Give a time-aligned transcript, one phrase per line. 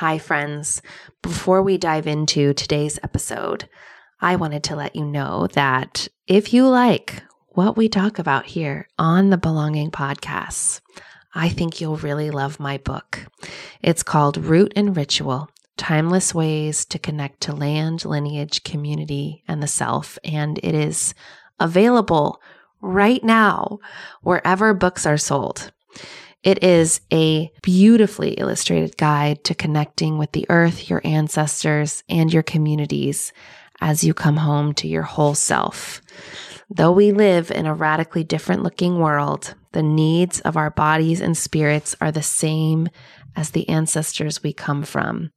[0.00, 0.80] Hi, friends.
[1.20, 3.68] Before we dive into today's episode,
[4.18, 8.88] I wanted to let you know that if you like what we talk about here
[8.98, 10.80] on the Belonging Podcasts,
[11.34, 13.26] I think you'll really love my book.
[13.82, 19.66] It's called Root and Ritual Timeless Ways to Connect to Land, Lineage, Community, and the
[19.66, 20.18] Self.
[20.24, 21.12] And it is
[21.58, 22.40] available
[22.80, 23.80] right now
[24.22, 25.72] wherever books are sold.
[26.42, 32.42] It is a beautifully illustrated guide to connecting with the earth, your ancestors, and your
[32.42, 33.32] communities
[33.80, 36.00] as you come home to your whole self.
[36.70, 41.36] Though we live in a radically different looking world, the needs of our bodies and
[41.36, 42.88] spirits are the same
[43.36, 45.32] as the ancestors we come from.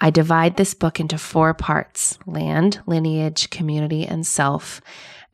[0.00, 4.80] I divide this book into four parts land, lineage, community, and self.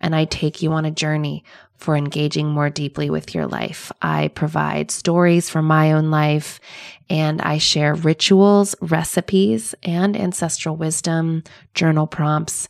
[0.00, 1.42] And I take you on a journey
[1.78, 3.90] for engaging more deeply with your life.
[4.02, 6.60] I provide stories from my own life
[7.08, 11.42] and I share rituals, recipes, and ancestral wisdom,
[11.74, 12.68] journal prompts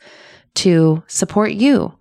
[0.57, 1.95] to support you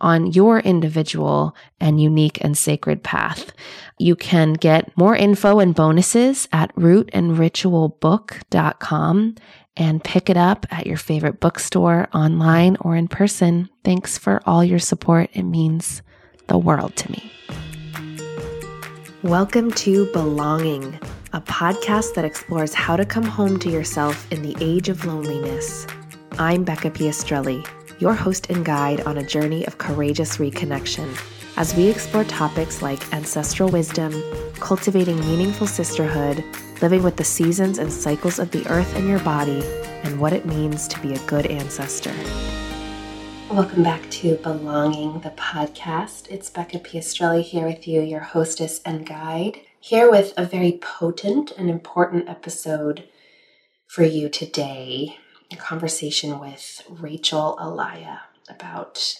[0.00, 3.52] on your individual and unique and sacred path.
[3.98, 9.34] You can get more info and bonuses at rootandritualbook.com
[9.76, 13.70] and pick it up at your favorite bookstore, online, or in person.
[13.84, 15.30] Thanks for all your support.
[15.32, 16.02] It means
[16.48, 17.32] the world to me.
[19.22, 20.98] Welcome to Belonging,
[21.32, 25.86] a podcast that explores how to come home to yourself in the age of loneliness.
[26.38, 27.66] I'm Becca Piastrelli,
[28.00, 31.16] your host and guide on a journey of courageous reconnection
[31.56, 34.12] as we explore topics like ancestral wisdom,
[34.54, 36.42] cultivating meaningful sisterhood,
[36.80, 39.62] living with the seasons and cycles of the earth in your body,
[40.02, 42.14] and what it means to be a good ancestor.
[43.52, 46.30] Welcome back to Belonging, the podcast.
[46.30, 51.52] It's Becca Piastrelli here with you, your hostess and guide, here with a very potent
[51.58, 53.06] and important episode
[53.88, 55.18] for you today
[55.52, 59.18] a conversation with Rachel Alaya about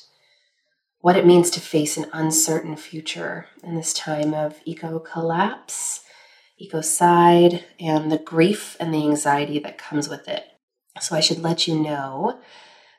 [1.01, 6.05] what it means to face an uncertain future in this time of eco collapse,
[6.59, 10.47] ecocide, and the grief and the anxiety that comes with it.
[11.03, 12.41] So, I should let you know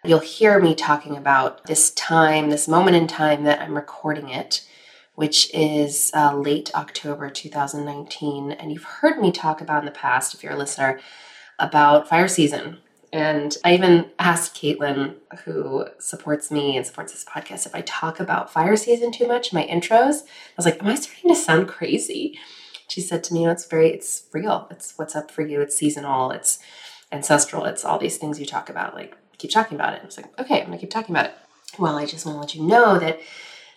[0.03, 4.68] you'll hear me talking about this time, this moment in time that I'm recording it,
[5.16, 8.52] which is uh, late October 2019.
[8.52, 11.00] And you've heard me talk about in the past, if you're a listener,
[11.59, 12.80] about fire season
[13.13, 18.19] and I even asked Caitlin, who supports me and supports this podcast, if I talk
[18.19, 20.24] about fire season too much in my intros.
[20.24, 22.40] I was like, Am I starting to sound crazy?
[22.88, 24.68] She said to me, It's very, it's real.
[24.72, 25.62] It's what's up for you.
[25.62, 26.31] It's seasonal.
[26.31, 26.58] It's
[27.12, 27.66] ancestral.
[27.66, 28.96] It's all these things you talk about.
[28.96, 30.02] Like, keep talking about it.
[30.02, 31.36] I was like, Okay, I'm going to keep talking about it.
[31.78, 33.20] Well, I just want to let you know that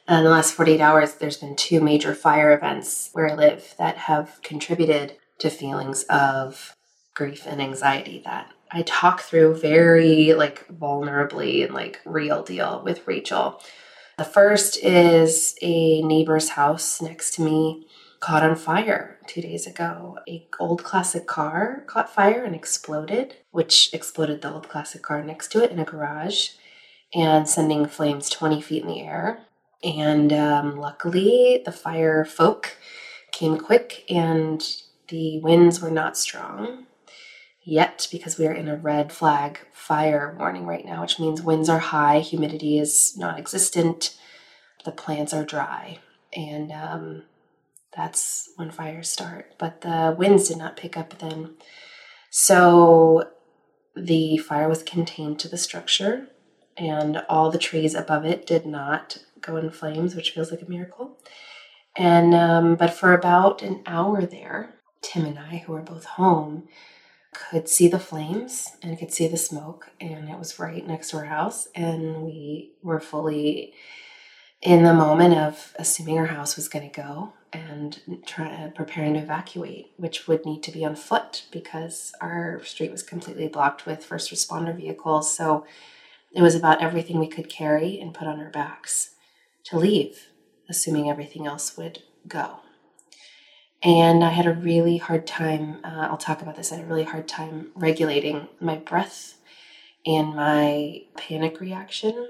[0.09, 3.75] uh, in the last 48 hours, there's been two major fire events where I live
[3.79, 6.77] that have contributed to feelings of
[7.15, 13.07] grief and anxiety that I talk through very like vulnerably and like real deal with
[13.07, 13.61] Rachel.
[14.19, 17.87] The first is a neighbor's house next to me
[18.21, 20.19] caught on fire two days ago.
[20.29, 25.53] A old classic car caught fire and exploded, which exploded the old classic car next
[25.53, 26.51] to it in a garage
[27.15, 29.41] and sending flames 20 feet in the air.
[29.83, 32.77] And um, luckily, the fire folk
[33.33, 34.67] came quick and
[35.09, 36.87] the winds were not strong
[37.67, 41.69] yet because we are in a red flag fire warning right now, which means winds
[41.69, 44.17] are high, humidity is non existent,
[44.85, 45.99] the plants are dry,
[46.35, 47.25] and um,
[47.97, 49.55] that's when fires start.
[49.59, 51.55] But the winds did not pick up then.
[52.31, 53.31] So
[53.95, 56.29] the fire was contained to the structure,
[56.77, 60.71] and all the trees above it did not go in flames, which feels like a
[60.71, 61.19] miracle.
[61.97, 66.69] And um, but for about an hour there, Tim and I, who were both home,
[67.33, 71.17] could see the flames and could see the smoke, and it was right next to
[71.17, 71.69] our house.
[71.75, 73.73] And we were fully
[74.61, 79.21] in the moment of assuming our house was going to go and try, preparing to
[79.21, 84.05] evacuate, which would need to be on foot because our street was completely blocked with
[84.05, 85.35] first responder vehicles.
[85.35, 85.67] So
[86.33, 89.11] it was about everything we could carry and put on our backs
[89.65, 90.29] to leave,
[90.69, 92.61] assuming everything else would go.
[93.83, 96.89] And I had a really hard time, uh, I'll talk about this, I had a
[96.89, 99.39] really hard time regulating my breath
[100.05, 102.29] and my panic reaction.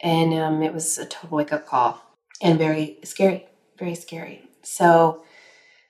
[0.00, 2.02] And um, it was a total wake up call
[2.40, 3.46] and very scary,
[3.78, 4.48] very scary.
[4.62, 5.24] So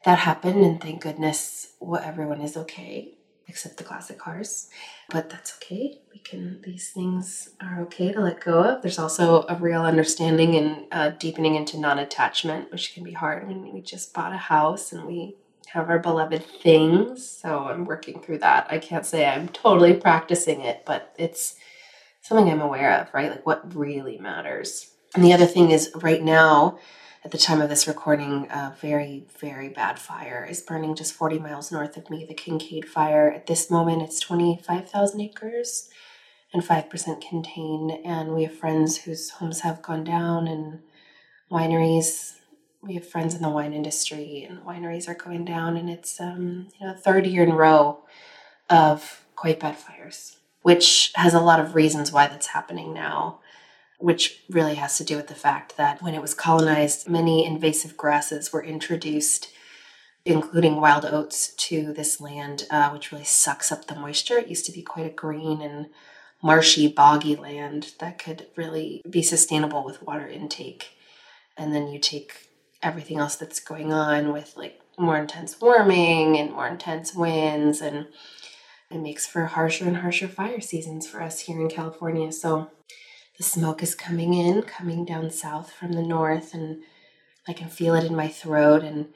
[0.04, 3.18] that happened, and thank goodness what everyone is okay
[3.48, 4.68] except the classic cars.
[5.10, 5.98] But that's okay.
[6.12, 8.82] We can, these things are okay to let go of.
[8.82, 13.42] There's also a real understanding and uh, deepening into non attachment, which can be hard.
[13.42, 15.36] I mean, we just bought a house and we
[15.68, 17.26] have our beloved things.
[17.26, 18.66] So I'm working through that.
[18.70, 21.56] I can't say I'm totally practicing it, but it's
[22.20, 23.30] something I'm aware of, right?
[23.30, 24.90] Like what really matters.
[25.14, 26.78] And the other thing is, right now,
[27.28, 31.38] at the time of this recording, a very, very bad fire is burning just 40
[31.38, 33.30] miles north of me, the Kincade Fire.
[33.30, 35.90] At this moment, it's 25,000 acres
[36.54, 37.92] and 5% contained.
[38.02, 40.80] And we have friends whose homes have gone down and
[41.52, 42.36] wineries.
[42.80, 45.76] We have friends in the wine industry, and wineries are going down.
[45.76, 47.98] And it's, um, you know, third year in a row
[48.70, 53.40] of quite bad fires, which has a lot of reasons why that's happening now
[53.98, 57.96] which really has to do with the fact that when it was colonized, many invasive
[57.96, 59.50] grasses were introduced,
[60.24, 64.38] including wild oats, to this land, uh, which really sucks up the moisture.
[64.38, 65.86] It used to be quite a green and
[66.42, 70.90] marshy, boggy land that could really be sustainable with water intake.
[71.56, 72.48] And then you take
[72.82, 78.06] everything else that's going on with like more intense warming and more intense winds and
[78.90, 82.32] it makes for harsher and harsher fire seasons for us here in California.
[82.32, 82.70] So
[83.38, 86.82] the smoke is coming in, coming down south from the north, and
[87.46, 88.82] I can feel it in my throat.
[88.82, 89.06] And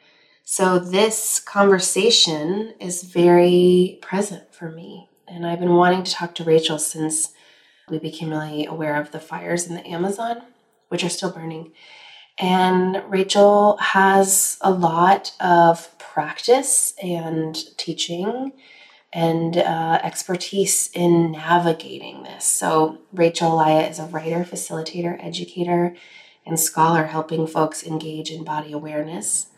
[0.45, 5.09] so this conversation is very present for me.
[5.27, 7.33] And I've been wanting to talk to Rachel since
[7.89, 10.43] we became really aware of the fires in the Amazon,
[10.89, 11.73] which are still burning.
[12.39, 18.53] And Rachel has a lot of practice and teaching
[19.13, 22.45] and uh, expertise in navigating this.
[22.45, 25.95] So, Rachel Alaya is a writer, facilitator, educator,
[26.47, 29.49] and scholar helping folks engage in body awareness,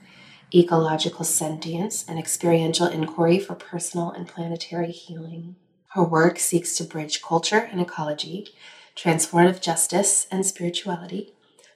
[0.52, 5.56] ecological sentience, and experiential inquiry for personal and planetary healing.
[5.90, 8.48] Her work seeks to bridge culture and ecology,
[8.96, 11.32] transformative justice and spirituality,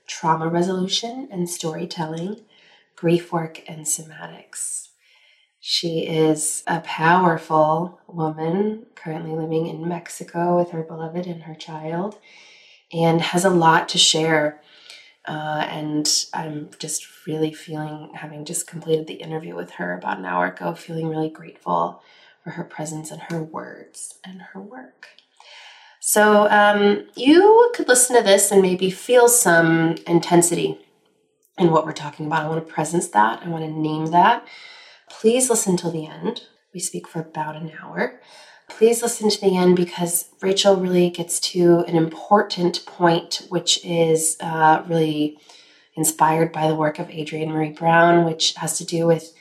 [0.09, 2.41] trauma resolution and storytelling,
[2.97, 4.88] grief work and somatics.
[5.71, 12.19] She is a powerful woman currently living in Mexico with her beloved and her child
[12.91, 14.63] and has a lot to share.
[15.27, 20.25] Uh, and I'm just really feeling, having just completed the interview with her about an
[20.25, 22.03] hour ago, feeling really grateful
[22.43, 25.09] for her presence and her words and her work.
[26.01, 30.79] So um, you could listen to this and maybe feel some intensity
[31.59, 32.47] in what we're talking about.
[32.47, 34.47] I want to presence that, I want to name that.
[35.11, 36.43] Please listen till the end.
[36.73, 38.21] We speak for about an hour.
[38.69, 44.37] Please listen to the end because Rachel really gets to an important point, which is
[44.41, 45.39] uh, really
[45.97, 49.33] inspired by the work of Adrienne Maree Brown, which has to do with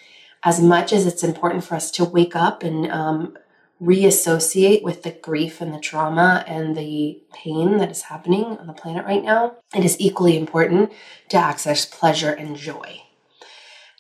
[0.44, 3.38] as much as it's important for us to wake up and um,
[3.80, 8.74] reassociate with the grief and the trauma and the pain that is happening on the
[8.74, 10.92] planet right now, it is equally important
[11.30, 13.02] to access pleasure and joy.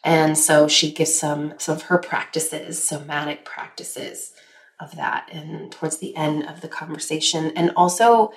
[0.07, 4.31] And so she gives some, some of her practices, somatic practices
[4.79, 7.51] of that, and towards the end of the conversation.
[7.57, 8.31] And also,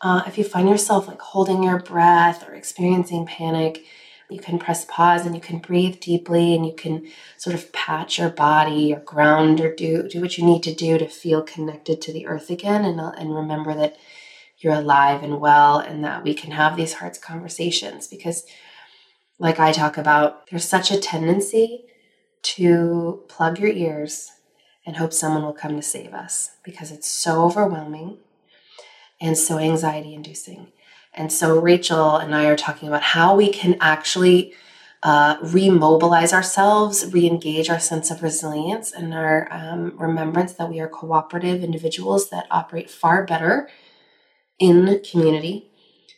[0.00, 3.84] uh, if you find yourself like holding your breath or experiencing panic,
[4.30, 8.18] you can press pause and you can breathe deeply and you can sort of pat
[8.18, 12.00] your body or ground or do do what you need to do to feel connected
[12.00, 13.96] to the earth again and, and remember that
[14.58, 18.44] you're alive and well and that we can have these hearts conversations because
[19.38, 21.84] like I talk about, there's such a tendency
[22.42, 24.30] to plug your ears
[24.86, 28.18] and hope someone will come to save us because it's so overwhelming
[29.20, 30.72] and so anxiety inducing.
[31.14, 34.54] And so Rachel and I are talking about how we can actually
[35.02, 40.80] uh, remobilize ourselves, re engage our sense of resilience and our um, remembrance that we
[40.80, 43.68] are cooperative individuals that operate far better
[44.58, 45.71] in community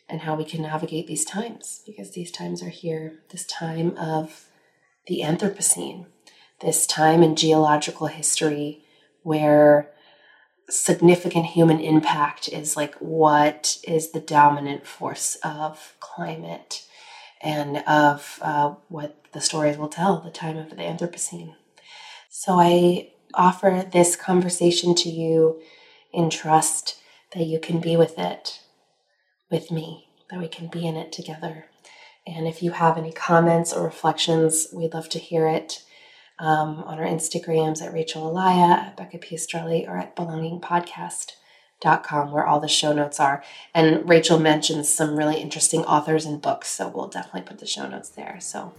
[0.07, 3.19] and how we can navigate these times because these times are here.
[3.29, 4.47] This time of
[5.07, 6.05] the Anthropocene,
[6.61, 8.83] this time in geological history
[9.23, 9.91] where
[10.69, 16.85] significant human impact is like what is the dominant force of climate
[17.41, 21.55] and of uh, what the stories will tell the time of the Anthropocene.
[22.29, 25.61] So I offer this conversation to you
[26.13, 26.99] in trust
[27.33, 28.61] that you can be with it
[29.49, 31.65] with me, that we can be in it together.
[32.27, 35.83] And if you have any comments or reflections, we'd love to hear it
[36.39, 42.59] um, on our Instagrams at Rachel Alaya, at Becca Piastrelli, or at belongingpodcast.com, where all
[42.59, 43.43] the show notes are.
[43.73, 47.87] And Rachel mentions some really interesting authors and books, so we'll definitely put the show
[47.87, 48.39] notes there.
[48.41, 48.73] So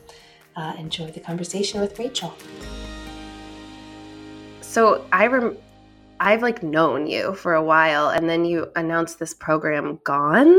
[0.56, 2.34] uh, enjoy the conversation with Rachel.
[4.60, 5.56] So I rem-
[6.20, 10.58] I've like known you for a while, and then you announced this program, Gone.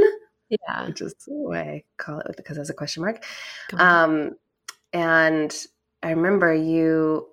[0.49, 1.13] Yeah, which is
[1.53, 3.23] I call it because there's a question mark.
[3.73, 4.35] Um,
[4.93, 5.53] and
[6.01, 7.27] I remember you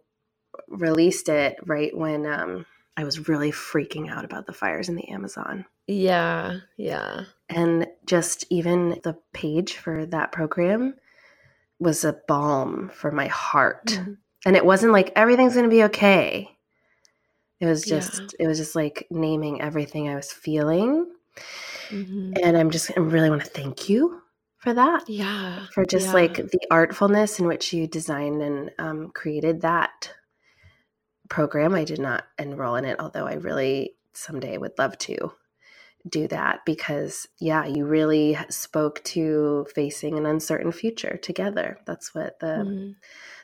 [0.68, 2.66] released it right when um,
[2.96, 5.64] I was really freaking out about the fires in the Amazon.
[5.86, 7.24] Yeah, yeah.
[7.48, 10.94] And just even the page for that program
[11.78, 13.86] was a balm for my heart.
[13.86, 14.12] Mm-hmm.
[14.46, 16.53] And it wasn't like everything's going to be okay.
[17.64, 18.28] It was just yeah.
[18.40, 21.06] it was just like naming everything I was feeling.
[21.88, 22.34] Mm-hmm.
[22.42, 24.20] And I'm just I really want to thank you
[24.58, 25.08] for that.
[25.08, 25.64] Yeah.
[25.72, 26.12] For just yeah.
[26.12, 30.12] like the artfulness in which you designed and um, created that
[31.30, 31.74] program.
[31.74, 35.32] I did not enroll in it, although I really someday would love to
[36.06, 42.38] do that because yeah you really spoke to facing an uncertain future together that's what
[42.40, 42.90] the mm-hmm.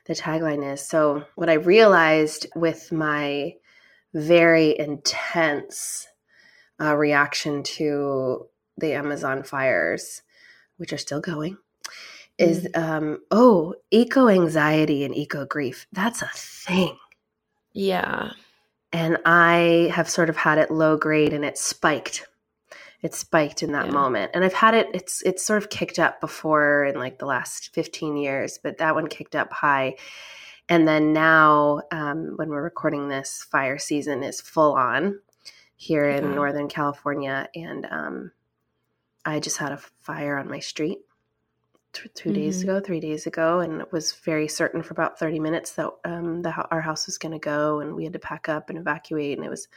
[0.04, 3.54] the tagline is so what i realized with my
[4.14, 6.06] very intense
[6.80, 8.46] uh, reaction to
[8.78, 10.22] the amazon fires
[10.78, 11.58] which are still going
[12.40, 12.82] is mm-hmm.
[12.82, 15.86] um oh eco anxiety and eco grief.
[15.92, 16.96] That's a thing.
[17.72, 18.32] Yeah.
[18.92, 22.26] And i have sort of had it low grade and it spiked.
[23.02, 23.92] It spiked in that yeah.
[23.92, 24.30] moment.
[24.34, 27.72] And i've had it it's it's sort of kicked up before in like the last
[27.74, 29.96] 15 years but that one kicked up high
[30.70, 35.20] and then now um, when we're recording this fire season is full on
[35.76, 36.34] here in yeah.
[36.34, 38.32] northern california and um,
[39.24, 41.00] i just had a fire on my street
[41.92, 42.34] t- 2 mm-hmm.
[42.38, 45.90] days ago three days ago and it was very certain for about 30 minutes that
[46.04, 48.78] um, the, our house was going to go and we had to pack up and
[48.78, 49.68] evacuate and it was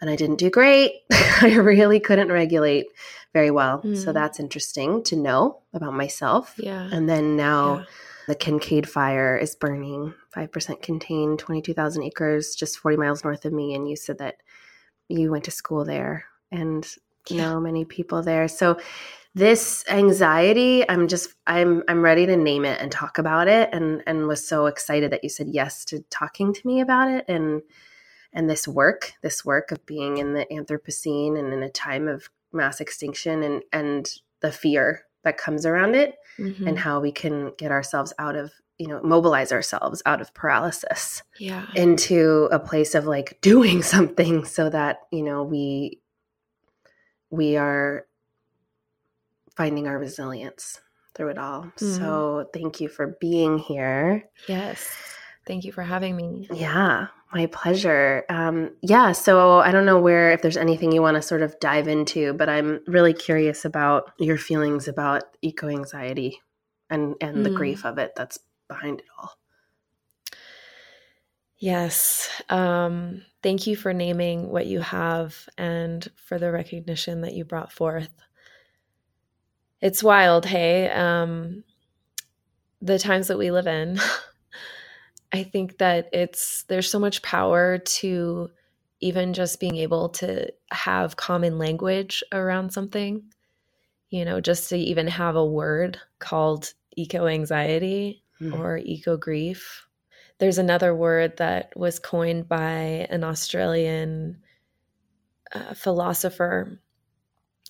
[0.00, 1.02] and I didn't do great.
[1.12, 2.86] I really couldn't regulate
[3.34, 3.82] very well.
[3.82, 4.02] Mm.
[4.02, 6.54] So that's interesting to know about myself.
[6.56, 6.88] Yeah.
[6.90, 7.84] And then now yeah.
[8.26, 13.74] The Kincade fire is burning 5% contained, 22,000 acres, just 40 miles north of me.
[13.74, 14.36] And you said that
[15.08, 16.86] you went to school there and
[17.28, 17.42] yeah.
[17.42, 18.48] know many people there.
[18.48, 18.78] So
[19.34, 24.02] this anxiety, I'm just I'm I'm ready to name it and talk about it and
[24.06, 27.62] and was so excited that you said yes to talking to me about it and
[28.32, 32.28] and this work, this work of being in the Anthropocene and in a time of
[32.52, 36.66] mass extinction and and the fear that comes around it mm-hmm.
[36.66, 41.22] and how we can get ourselves out of you know mobilize ourselves out of paralysis
[41.38, 41.66] yeah.
[41.74, 46.00] into a place of like doing something so that you know we
[47.30, 48.06] we are
[49.56, 50.80] finding our resilience
[51.14, 51.62] through it all.
[51.62, 51.96] Mm-hmm.
[51.96, 54.24] so thank you for being here.
[54.48, 54.88] Yes.
[55.46, 56.48] Thank you for having me.
[56.52, 58.24] Yeah my pleasure.
[58.28, 61.58] Um, yeah, so I don't know where, if there's anything you want to sort of
[61.60, 66.40] dive into, but I'm really curious about your feelings about eco anxiety
[66.88, 67.44] and, and mm.
[67.44, 69.32] the grief of it that's behind it all.
[71.58, 72.28] Yes.
[72.48, 77.70] Um, thank you for naming what you have and for the recognition that you brought
[77.70, 78.10] forth.
[79.80, 80.90] It's wild, hey?
[80.90, 81.64] Um,
[82.82, 84.00] the times that we live in.
[85.32, 88.50] I think that it's there's so much power to
[89.00, 93.22] even just being able to have common language around something.
[94.10, 98.58] You know, just to even have a word called eco anxiety mm.
[98.58, 99.86] or eco grief.
[100.38, 104.38] There's another word that was coined by an Australian
[105.52, 106.80] uh, philosopher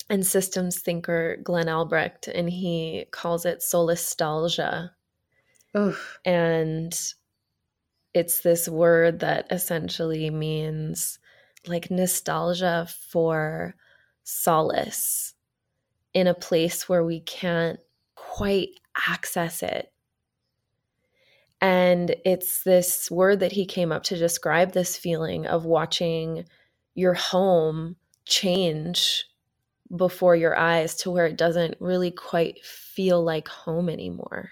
[0.08, 4.90] and systems thinker, Glenn Albrecht, and he calls it solastalgia.
[5.76, 6.18] Oof.
[6.24, 6.98] And
[8.14, 11.18] it's this word that essentially means
[11.66, 13.74] like nostalgia for
[14.24, 15.34] solace
[16.14, 17.78] in a place where we can't
[18.14, 18.70] quite
[19.08, 19.92] access it.
[21.60, 26.46] And it's this word that he came up to describe this feeling of watching
[26.94, 29.26] your home change
[29.94, 34.50] before your eyes to where it doesn't really quite feel like home anymore.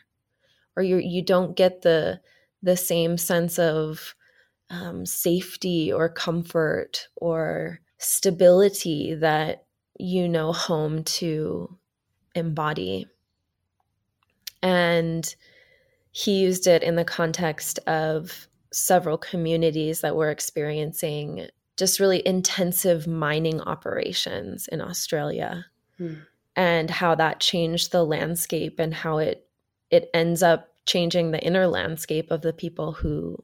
[0.76, 2.20] Or you you don't get the
[2.62, 4.14] the same sense of
[4.70, 9.64] um, safety or comfort or stability that
[9.98, 11.76] you know home to
[12.34, 13.06] embody.
[14.62, 15.34] And
[16.10, 23.06] he used it in the context of several communities that were experiencing just really intensive
[23.06, 25.64] mining operations in Australia
[25.96, 26.14] hmm.
[26.56, 29.46] and how that changed the landscape and how it
[29.90, 33.36] it ends up changing the inner landscape of the people who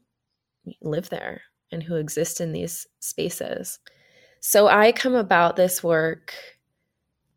[0.81, 3.79] live there and who exist in these spaces.
[4.41, 6.33] So I come about this work.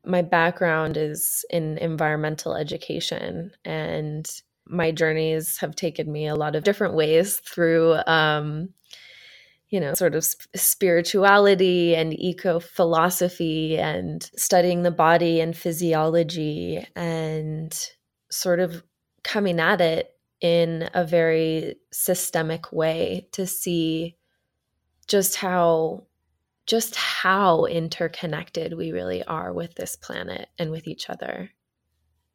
[0.04, 4.28] My background is in environmental education, and
[4.66, 8.70] my journeys have taken me a lot of different ways through, um,
[9.68, 17.90] you know, sort of spirituality and eco philosophy and studying the body and physiology and
[18.30, 18.82] sort of
[19.28, 24.16] coming at it in a very systemic way to see
[25.06, 26.04] just how
[26.66, 31.50] just how interconnected we really are with this planet and with each other.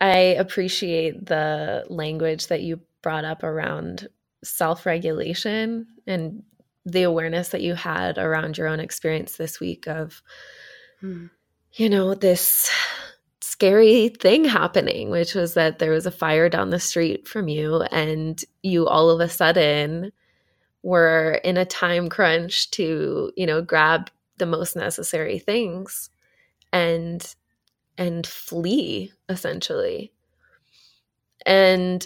[0.02, 4.08] I appreciate the language that you brought up around
[4.44, 6.44] self regulation and
[6.86, 10.22] the awareness that you had around your own experience this week of,
[11.00, 11.28] hmm.
[11.74, 12.72] you know, this
[13.64, 17.82] scary thing happening, which was that there was a fire down the street from you,
[17.94, 20.12] and you all of a sudden
[20.82, 26.10] were in a time crunch to, you know, grab the most necessary things
[26.74, 27.36] and
[27.98, 30.12] and flee essentially.
[31.46, 32.06] And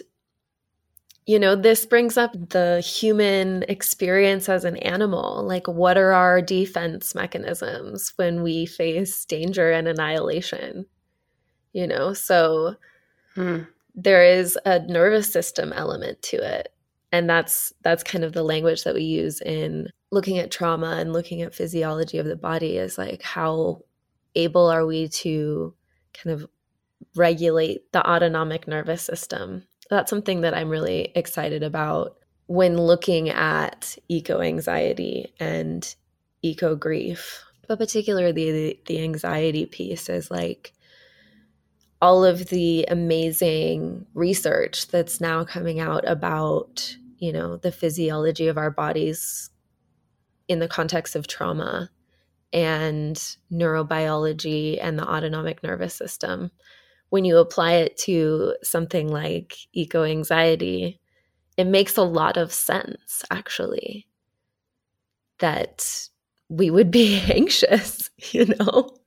[1.26, 5.44] you know, this brings up the human experience as an animal.
[5.44, 10.86] Like, what are our defense mechanisms when we face danger and annihilation?
[11.78, 12.76] You know, so
[13.36, 13.60] hmm.
[13.94, 16.74] there is a nervous system element to it.
[17.12, 21.14] And that's that's kind of the language that we use in looking at trauma and
[21.14, 23.84] looking at physiology of the body is like how
[24.36, 25.74] able are we to
[26.14, 26.50] kind of
[27.16, 32.18] regulate the autonomic nervous system that's something that I'm really excited about
[32.48, 35.96] when looking at eco anxiety and
[36.42, 40.74] eco grief, but particularly the, the anxiety piece is like
[42.02, 48.58] all of the amazing research that's now coming out about, you know, the physiology of
[48.58, 49.50] our bodies
[50.48, 51.90] in the context of trauma
[52.54, 56.52] and neurobiology and the autonomic nervous system
[57.10, 61.00] when you apply it to something like eco anxiety,
[61.56, 64.08] it makes a lot of sense, actually,
[65.40, 66.10] that
[66.50, 68.98] we would be anxious, you know?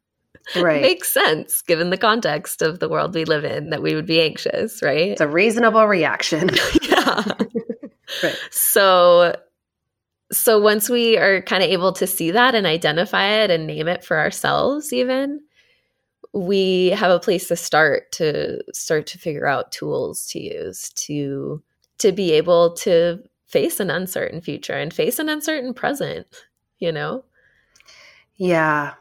[0.57, 0.83] Right.
[0.83, 4.21] Makes sense given the context of the world we live in that we would be
[4.21, 5.11] anxious, right?
[5.11, 6.51] It's a reasonable reaction.
[6.83, 7.25] yeah.
[8.23, 8.39] right.
[8.51, 9.35] So
[10.33, 13.89] so once we are kind of able to see that and identify it and name
[13.89, 15.41] it for ourselves even,
[16.33, 21.63] we have a place to start to start to figure out tools to use to
[21.99, 26.27] to be able to face an uncertain future and face an uncertain present
[26.79, 27.25] you know
[28.37, 28.95] yeah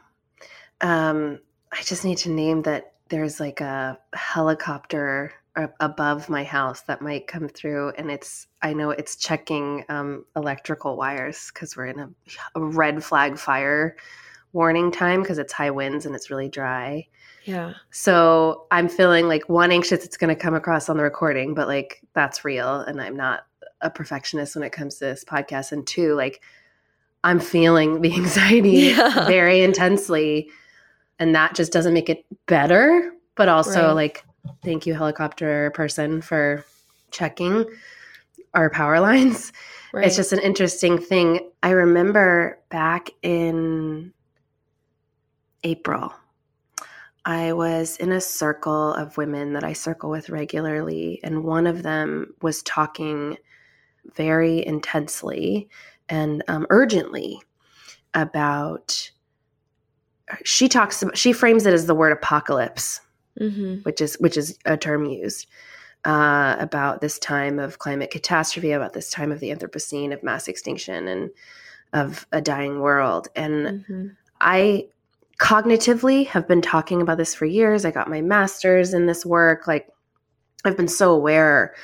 [0.80, 1.38] um
[1.72, 5.32] i just need to name that there's like a helicopter
[5.80, 10.96] above my house that might come through and it's i know it's checking um, electrical
[10.96, 12.10] wires because we're in a,
[12.54, 13.96] a red flag fire
[14.52, 17.06] warning time because it's high winds and it's really dry
[17.44, 17.74] yeah.
[17.90, 21.68] So I'm feeling like one anxious it's going to come across on the recording, but
[21.68, 22.80] like that's real.
[22.80, 23.46] And I'm not
[23.80, 25.72] a perfectionist when it comes to this podcast.
[25.72, 26.42] And two, like
[27.24, 29.26] I'm feeling the anxiety yeah.
[29.26, 30.50] very intensely.
[31.20, 33.12] And that just doesn't make it better.
[33.36, 33.92] But also, right.
[33.92, 34.24] like,
[34.64, 36.64] thank you, helicopter person, for
[37.12, 37.64] checking
[38.54, 39.52] our power lines.
[39.92, 40.06] Right.
[40.06, 41.50] It's just an interesting thing.
[41.62, 44.12] I remember back in
[45.62, 46.12] April,
[47.24, 51.82] I was in a circle of women that I circle with regularly, and one of
[51.82, 53.36] them was talking
[54.14, 55.68] very intensely
[56.08, 57.40] and um, urgently
[58.14, 59.10] about.
[60.44, 61.16] She talks about.
[61.16, 63.00] She frames it as the word apocalypse,
[63.38, 63.76] mm-hmm.
[63.82, 65.46] which is which is a term used
[66.04, 70.48] uh, about this time of climate catastrophe, about this time of the Anthropocene, of mass
[70.48, 71.30] extinction, and
[71.92, 73.28] of a dying world.
[73.36, 74.06] And mm-hmm.
[74.40, 74.86] I
[75.38, 77.84] cognitively have been talking about this for years.
[77.84, 79.66] I got my master's in this work.
[79.66, 79.88] Like,
[80.64, 81.74] I've been so aware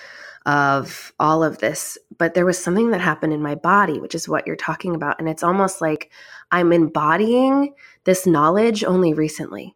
[0.45, 4.29] of all of this, but there was something that happened in my body, which is
[4.29, 5.19] what you're talking about.
[5.19, 6.11] And it's almost like
[6.53, 7.75] I'm embodying
[8.07, 9.75] this knowledge only recently.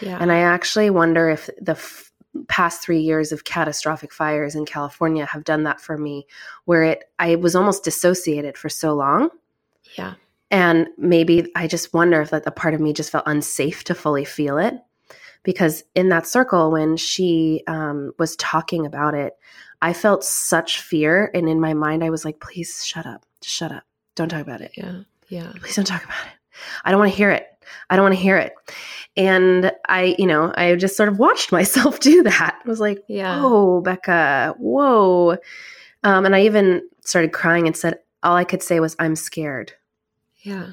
[0.00, 0.18] Yeah.
[0.20, 2.12] And I actually wonder if the f-
[2.48, 6.26] past three years of catastrophic fires in California have done that for me,
[6.66, 9.30] where it I was almost dissociated for so long.
[9.96, 10.14] Yeah.
[10.50, 13.94] And maybe I just wonder if that a part of me just felt unsafe to
[13.94, 14.74] fully feel it.
[15.42, 19.34] Because in that circle, when she um, was talking about it,
[19.80, 21.30] I felt such fear.
[21.32, 23.24] And in my mind, I was like, please shut up.
[23.40, 23.84] Just shut up.
[24.16, 24.72] Don't talk about it.
[24.76, 25.02] Yeah.
[25.28, 25.52] Yeah.
[25.60, 26.32] Please don't talk about it.
[26.84, 27.46] I don't want to hear it.
[27.90, 28.52] I don't want to hear it.
[29.16, 32.60] And I, you know, I just sort of watched myself do that.
[32.64, 33.40] I was like, yeah.
[33.40, 35.36] whoa, Becca, whoa.
[36.04, 39.72] Um, and I even started crying and said, all I could say was, I'm scared.
[40.42, 40.72] Yeah.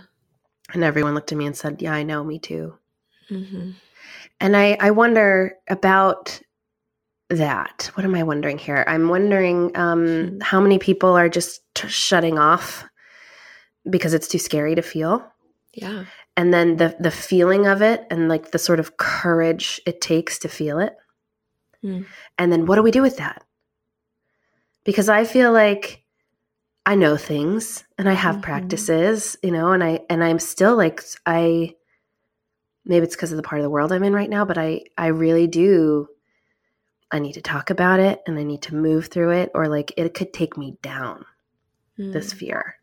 [0.73, 2.75] And everyone looked at me and said, Yeah, I know, me too.
[3.29, 3.71] Mm-hmm.
[4.39, 6.39] And I, I wonder about
[7.29, 7.89] that.
[7.95, 8.83] What am I wondering here?
[8.87, 10.39] I'm wondering um, mm-hmm.
[10.41, 12.83] how many people are just t- shutting off
[13.89, 15.25] because it's too scary to feel.
[15.73, 16.05] Yeah.
[16.37, 20.37] And then the the feeling of it and like the sort of courage it takes
[20.39, 20.95] to feel it.
[21.83, 22.05] Mm.
[22.37, 23.43] And then what do we do with that?
[24.83, 26.03] because I feel like
[26.85, 28.41] I know things and I have Mhm.
[28.43, 31.73] practices, you know, and I and I'm still like I
[32.85, 34.83] maybe it's because of the part of the world I'm in right now, but I
[34.95, 36.07] I really do
[37.11, 39.91] I need to talk about it and I need to move through it or like
[39.97, 41.25] it could take me down
[41.97, 42.37] this Mm.
[42.37, 42.75] fear.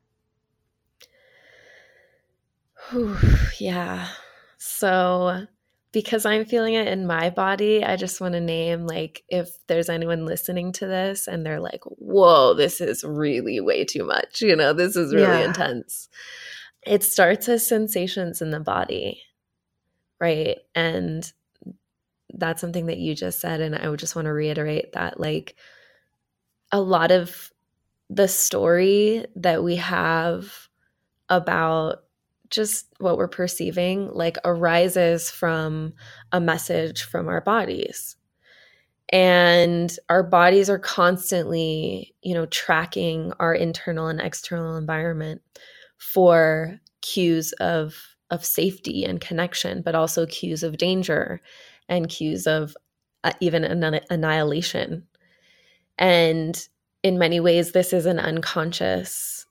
[2.92, 3.16] Whew,
[3.58, 4.08] yeah.
[4.58, 5.46] So,
[5.92, 9.88] because I'm feeling it in my body, I just want to name like if there's
[9.88, 14.40] anyone listening to this and they're like, whoa, this is really way too much.
[14.40, 15.44] You know, this is really Yeah.
[15.46, 16.08] intense.
[16.86, 19.22] It starts as sensations in the body,
[20.20, 20.58] right?
[20.74, 21.30] And
[22.34, 23.60] that's something that you just said.
[23.60, 25.56] And I would just want to reiterate that like
[26.70, 27.52] a lot of
[28.10, 30.68] the story that we have
[31.28, 32.04] about
[32.52, 35.94] just what we're perceiving like arises from
[36.30, 38.16] a message from our bodies.
[39.10, 45.42] And our bodies are constantly you know tracking our internal and external environment
[45.98, 47.96] for cues of
[48.30, 51.40] of safety and connection but also cues of danger
[51.88, 52.76] and cues of
[53.24, 55.06] uh, even an- annihilation.
[55.98, 56.68] And
[57.02, 59.46] in many ways this is an unconscious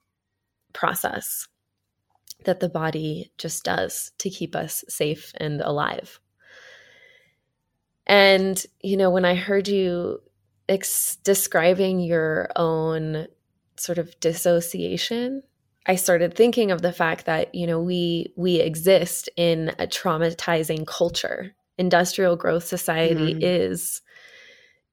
[0.74, 1.48] process
[2.46, 6.20] that the body just does to keep us safe and alive.
[8.08, 10.22] And, you know, when I heard you
[10.68, 13.28] ex- describing your own
[13.78, 15.44] sort of dissociation,
[15.88, 20.86] I started thinking of the fact that, you know, we we exist in a traumatizing
[20.86, 21.54] culture.
[21.78, 23.44] Industrial growth society Mhm.
[23.44, 24.02] is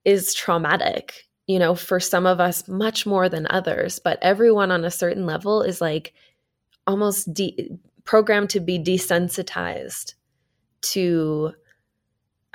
[0.05, 1.27] is traumatic.
[1.47, 5.25] You know, for some of us much more than others, but everyone on a certain
[5.25, 6.13] level is like
[6.89, 7.69] almost de-
[8.03, 10.15] programmed to be desensitized
[10.81, 11.53] to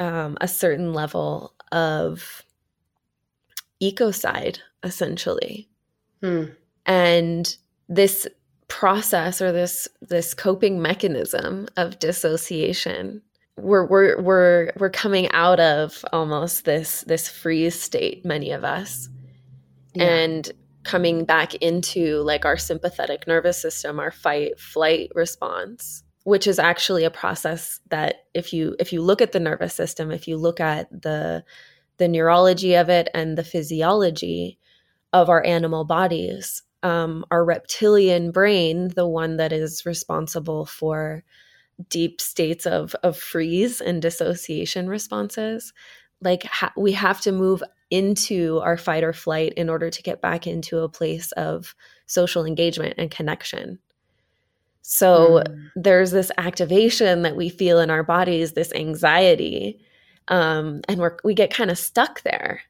[0.00, 2.42] um, a certain level of
[3.80, 5.68] ecocide, essentially.
[6.20, 6.44] Hmm.
[6.84, 7.56] And
[7.88, 8.26] this
[8.68, 13.20] process or this this coping mechanism of dissociation
[13.58, 19.08] we're we're we're we're coming out of almost this this freeze state many of us
[19.92, 20.04] Yeah.
[20.04, 20.52] and
[20.84, 27.04] coming back into like our sympathetic nervous system our fight flight response which is actually
[27.04, 30.60] a process that if you if you look at the nervous system if you look
[30.60, 31.44] at the
[31.96, 34.58] the neurology of it and the physiology
[35.12, 41.24] of our animal bodies um, our reptilian brain the one that is responsible for
[41.88, 45.72] deep states of of freeze and dissociation responses
[46.20, 50.20] like ha- we have to move into our fight or flight in order to get
[50.20, 51.74] back into a place of
[52.06, 53.78] social engagement and connection.
[54.82, 55.70] So Mm.
[55.76, 59.80] there's this activation that we feel in our bodies this anxiety
[60.28, 62.62] um, and we're, we get kind of stuck there.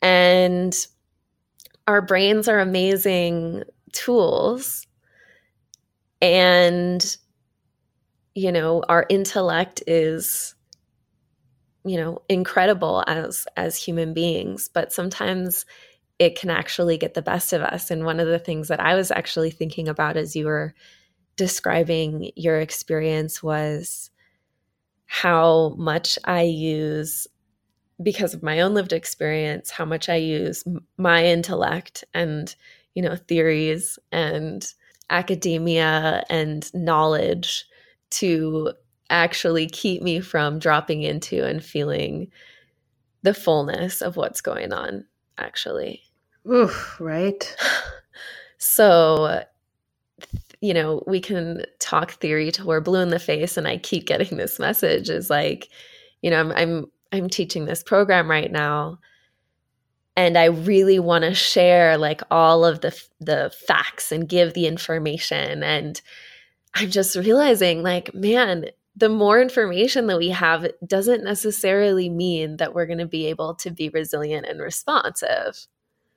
[0.00, 0.74] And
[1.86, 4.86] our brains are amazing tools.
[6.22, 7.16] And
[8.34, 10.54] you know our intellect is
[11.84, 15.66] you know incredible as as human beings but sometimes
[16.18, 17.90] it can actually get the best of us.
[17.90, 20.74] And one of the things that i was actually thinking about as you were
[21.36, 24.10] describing your experience was
[25.06, 27.26] how much i use
[28.02, 30.64] because of my own lived experience how much i use
[30.96, 32.56] my intellect and
[32.94, 34.74] you know theories and
[35.10, 37.66] academia and knowledge
[38.10, 38.72] to
[39.14, 42.30] actually keep me from dropping into and feeling
[43.22, 45.04] the fullness of what's going on
[45.38, 46.02] actually
[46.50, 47.56] Oof, right?
[48.58, 49.44] so
[50.60, 54.06] you know we can talk theory till we're blue in the face and i keep
[54.06, 55.68] getting this message is like
[56.22, 58.98] you know i'm i'm, I'm teaching this program right now
[60.16, 64.66] and i really want to share like all of the the facts and give the
[64.66, 66.00] information and
[66.74, 68.64] i'm just realizing like man
[68.96, 73.54] the more information that we have doesn't necessarily mean that we're going to be able
[73.56, 75.66] to be resilient and responsive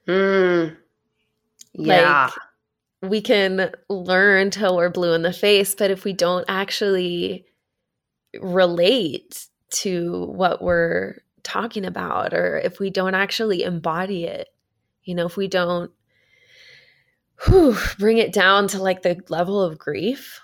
[0.08, 0.78] Mm.
[1.74, 2.30] Yeah.
[3.02, 7.46] like we can learn till we're blue in the face, but if we don't actually
[8.42, 14.48] relate to what we're talking about, or if we don't actually embody it,
[15.04, 15.92] you know, if we don't
[17.46, 20.40] whew, bring it down to like the level of grief,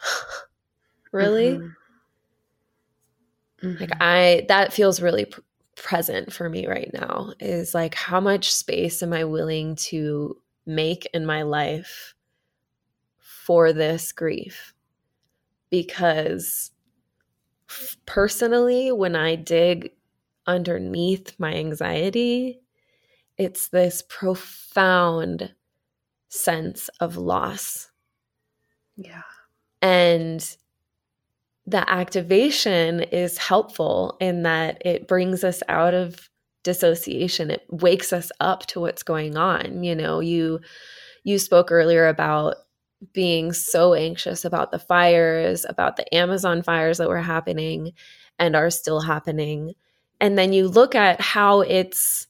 [1.12, 1.60] really,
[3.63, 3.80] Mhm.
[3.80, 3.91] like.
[4.02, 5.41] I, that feels really pr-
[5.76, 11.08] present for me right now is like, how much space am I willing to make
[11.13, 12.13] in my life
[13.19, 14.73] for this grief?
[15.71, 16.71] Because
[18.06, 19.91] personally, when I dig
[20.47, 22.60] underneath my anxiety
[23.38, 25.54] it's this profound
[26.30, 27.91] sense of loss.
[28.97, 29.21] Yeah.
[29.82, 30.58] And
[31.65, 36.30] the activation is helpful in that it brings us out of
[36.63, 37.52] dissociation.
[37.52, 39.84] It wakes us up to what's going on.
[39.84, 40.60] You know, you
[41.23, 42.56] you spoke earlier about
[43.13, 47.91] being so anxious about the fires, about the Amazon fires that were happening
[48.39, 49.73] and are still happening.
[50.19, 52.28] And then you look at how it's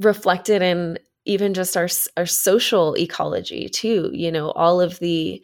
[0.00, 5.42] reflected in even just our our social ecology too, you know, all of the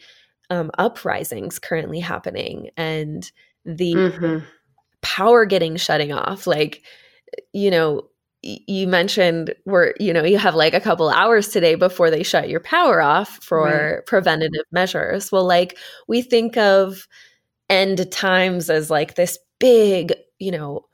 [0.50, 3.30] um, uprisings currently happening and
[3.64, 4.38] the mm-hmm.
[5.00, 6.82] power getting shutting off like
[7.52, 8.02] you know
[8.42, 12.48] you mentioned where you know you have like a couple hours today before they shut
[12.48, 14.06] your power off for right.
[14.06, 15.76] preventative measures well like
[16.08, 17.06] we think of
[17.68, 20.84] end times as like this big you know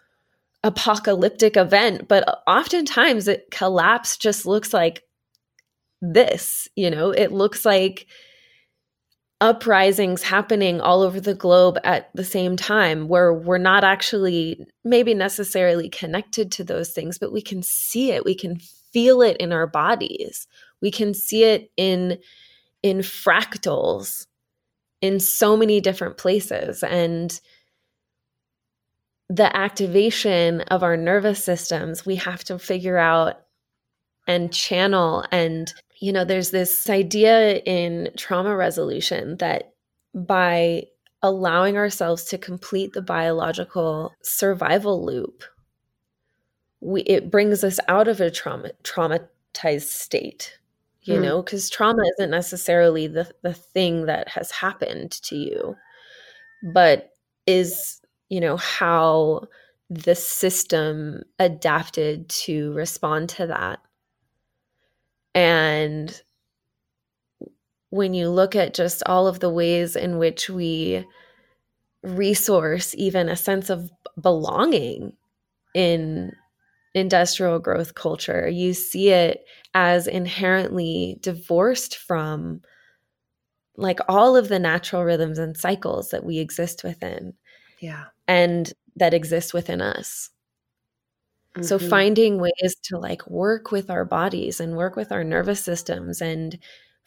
[0.64, 5.02] apocalyptic event but oftentimes it collapse just looks like
[6.02, 8.06] this you know it looks like
[9.40, 15.12] uprisings happening all over the globe at the same time where we're not actually maybe
[15.12, 18.24] necessarily connected to those things but we can see it.
[18.24, 18.58] We can
[18.92, 20.46] feel it in our bodies.
[20.80, 22.18] We can see it in
[22.82, 24.26] in fractals
[25.02, 26.82] in so many different places.
[26.82, 27.38] And
[29.28, 33.42] the activation of our nervous systems we have to figure out
[34.26, 39.72] and channel and you know, there's this idea in trauma resolution that
[40.14, 40.84] by
[41.22, 45.42] allowing ourselves to complete the biological survival loop,
[46.80, 50.58] we, it brings us out of a trauma traumatized state
[51.02, 51.22] you mm.
[51.22, 55.76] know because trauma isn't necessarily the, the thing that has happened to you
[56.74, 57.10] but
[57.46, 59.46] is you know how
[59.88, 63.80] the system adapted to respond to that
[65.36, 66.22] and
[67.90, 71.04] when you look at just all of the ways in which we
[72.02, 75.12] resource even a sense of belonging
[75.74, 76.32] in
[76.94, 79.44] industrial growth culture, you see it
[79.74, 82.62] as inherently divorced from
[83.76, 87.34] like all of the natural rhythms and cycles that we exist within.
[87.80, 88.04] Yeah.
[88.26, 90.30] And that exist within us.
[91.56, 91.64] Mm-hmm.
[91.64, 96.20] So finding ways to like work with our bodies and work with our nervous systems
[96.20, 96.58] and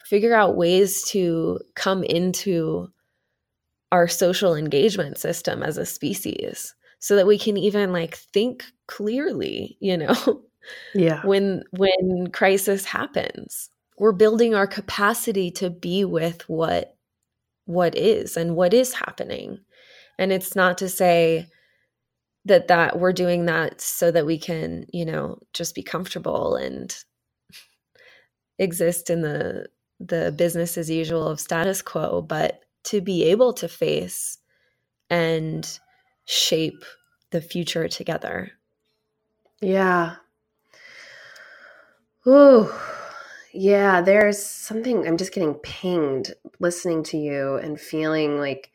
[0.04, 2.88] figure out ways to come into
[3.92, 9.76] our social engagement system as a species so that we can even like think clearly,
[9.80, 10.42] you know.
[10.94, 11.24] Yeah.
[11.24, 13.70] when when crisis happens.
[13.96, 16.96] We're building our capacity to be with what
[17.64, 19.60] what is and what is happening.
[20.18, 21.48] And it's not to say
[22.44, 26.96] that that we're doing that so that we can you know just be comfortable and
[28.58, 29.66] exist in the
[29.98, 34.38] the business as usual of status quo but to be able to face
[35.10, 35.78] and
[36.24, 36.84] shape
[37.30, 38.52] the future together.
[39.60, 40.16] Yeah.
[42.26, 42.70] Ooh,
[43.52, 48.70] yeah there's something i'm just getting pinged listening to you and feeling like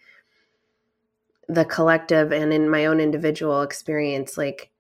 [1.47, 4.71] the collective and in my own individual experience like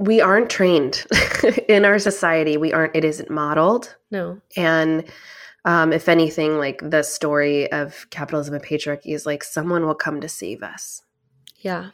[0.00, 1.04] we aren't trained
[1.68, 2.56] in our society.
[2.56, 3.94] We aren't it isn't modeled.
[4.10, 4.40] No.
[4.56, 5.04] And
[5.66, 10.22] um, if anything like the story of capitalism and patriarchy is like someone will come
[10.22, 11.02] to save us.
[11.58, 11.90] Yeah.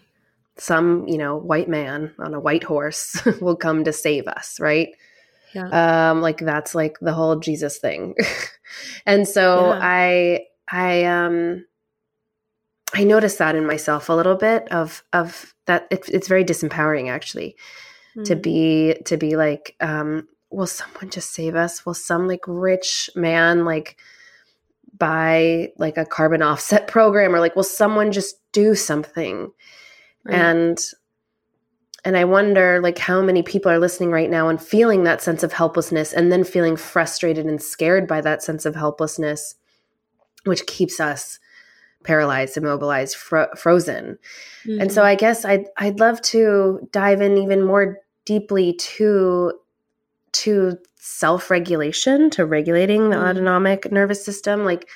[0.56, 4.90] Some you know white man on a white horse will come to save us right?
[5.52, 6.10] Yeah.
[6.10, 8.14] Um like that's like the whole jesus thing.
[9.06, 9.80] And so yeah.
[9.80, 11.64] i I um
[12.94, 17.10] I noticed that in myself a little bit of of that it's it's very disempowering
[17.10, 17.56] actually
[18.16, 18.24] mm.
[18.24, 23.10] to be to be like um will someone just save us will some like rich
[23.14, 23.98] man like
[24.98, 29.50] buy like a carbon offset program or like will someone just do something
[30.24, 30.34] right.
[30.34, 30.90] and
[32.04, 35.42] and i wonder like how many people are listening right now and feeling that sense
[35.42, 39.56] of helplessness and then feeling frustrated and scared by that sense of helplessness
[40.46, 41.38] which keeps us
[42.04, 44.18] paralyzed, immobilized, fro- frozen.
[44.64, 44.80] Mm-hmm.
[44.80, 45.08] And so mm-hmm.
[45.08, 49.52] I guess I'd I'd love to dive in even more deeply to
[50.32, 53.28] to self-regulation, to regulating the mm-hmm.
[53.28, 54.64] autonomic nervous system.
[54.64, 54.88] Like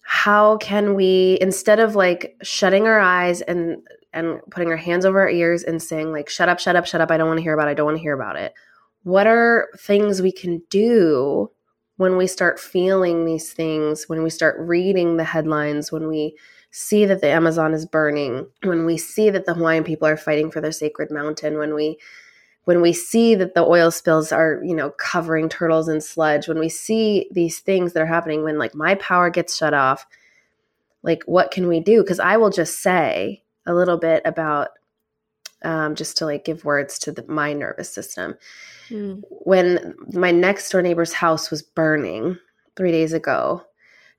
[0.00, 3.78] how can we instead of like shutting our eyes and
[4.12, 7.00] and putting our hands over our ears and saying like shut up, shut up, shut
[7.00, 8.54] up, I don't want to hear about it, I don't want to hear about it.
[9.02, 11.50] What are things we can do
[11.96, 16.36] when we start feeling these things, when we start reading the headlines, when we
[16.70, 20.50] see that the Amazon is burning, when we see that the Hawaiian people are fighting
[20.50, 21.98] for their sacred mountain, when we
[22.64, 26.58] when we see that the oil spills are, you know, covering turtles and sludge, when
[26.58, 30.04] we see these things that are happening, when like my power gets shut off,
[31.04, 32.02] like what can we do?
[32.02, 34.70] Because I will just say a little bit about
[35.64, 38.36] um, just to like give words to the, my nervous system.
[38.88, 39.22] Mm.
[39.28, 42.38] When my next door neighbor's house was burning
[42.76, 43.64] three days ago,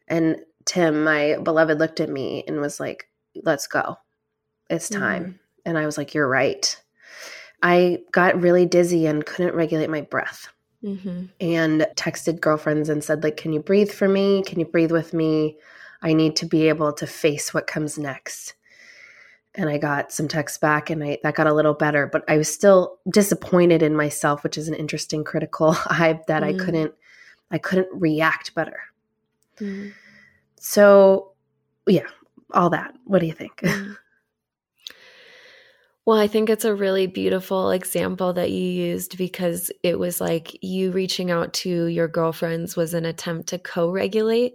[0.07, 3.07] and Tim, my beloved, looked at me and was like,
[3.43, 3.97] let's go.
[4.69, 5.25] It's time.
[5.25, 5.39] Mm.
[5.65, 6.75] And I was like, you're right.
[7.63, 10.49] I got really dizzy and couldn't regulate my breath.
[10.83, 11.25] Mm-hmm.
[11.41, 14.43] And texted girlfriends and said, like, can you breathe for me?
[14.45, 15.57] Can you breathe with me?
[16.01, 18.53] I need to be able to face what comes next.
[19.57, 22.37] And I got some texts back and I that got a little better, but I
[22.37, 26.45] was still disappointed in myself, which is an interesting critical eye that mm.
[26.45, 26.93] I couldn't
[27.51, 28.79] I couldn't react better.
[29.59, 29.93] Mm.
[30.59, 31.31] So
[31.87, 32.07] yeah,
[32.53, 32.93] all that.
[33.05, 33.61] What do you think?
[33.67, 33.97] Mm.
[36.07, 40.57] Well, I think it's a really beautiful example that you used because it was like
[40.63, 44.53] you reaching out to your girlfriends was an attempt to co regulate,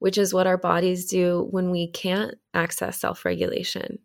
[0.00, 4.00] which is what our bodies do when we can't access self regulation.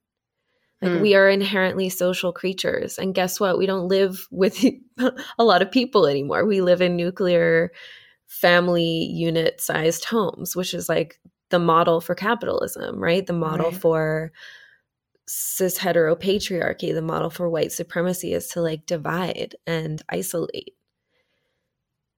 [0.81, 1.01] Like mm.
[1.01, 2.97] we are inherently social creatures.
[2.97, 3.57] And guess what?
[3.57, 4.63] We don't live with
[5.39, 6.45] a lot of people anymore.
[6.45, 7.71] We live in nuclear
[8.27, 13.25] family unit sized homes, which is like the model for capitalism, right?
[13.25, 13.79] The model right.
[13.79, 14.31] for
[15.27, 20.75] cis heteropatriarchy, the model for white supremacy is to like divide and isolate.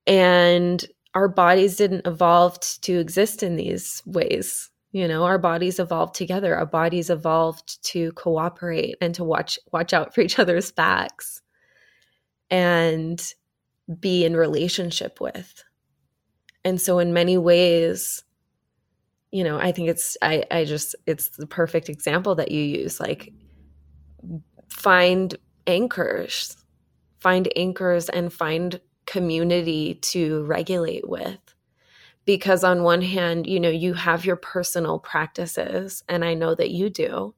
[0.05, 4.69] And our bodies didn't evolve to exist in these ways.
[4.91, 6.56] You know, our bodies evolved together.
[6.56, 11.41] Our bodies evolved to cooperate and to watch watch out for each other's backs
[12.49, 13.21] and
[13.99, 15.63] be in relationship with.
[16.65, 18.23] And so in many ways,
[19.32, 22.99] you know, I think it's I I just it's the perfect example that you use
[22.99, 23.32] like
[24.69, 25.36] find
[25.67, 26.56] anchors.
[27.19, 31.38] Find anchors and find community to regulate with.
[32.29, 36.69] Because on one hand, you know, you have your personal practices and I know that
[36.69, 37.33] you do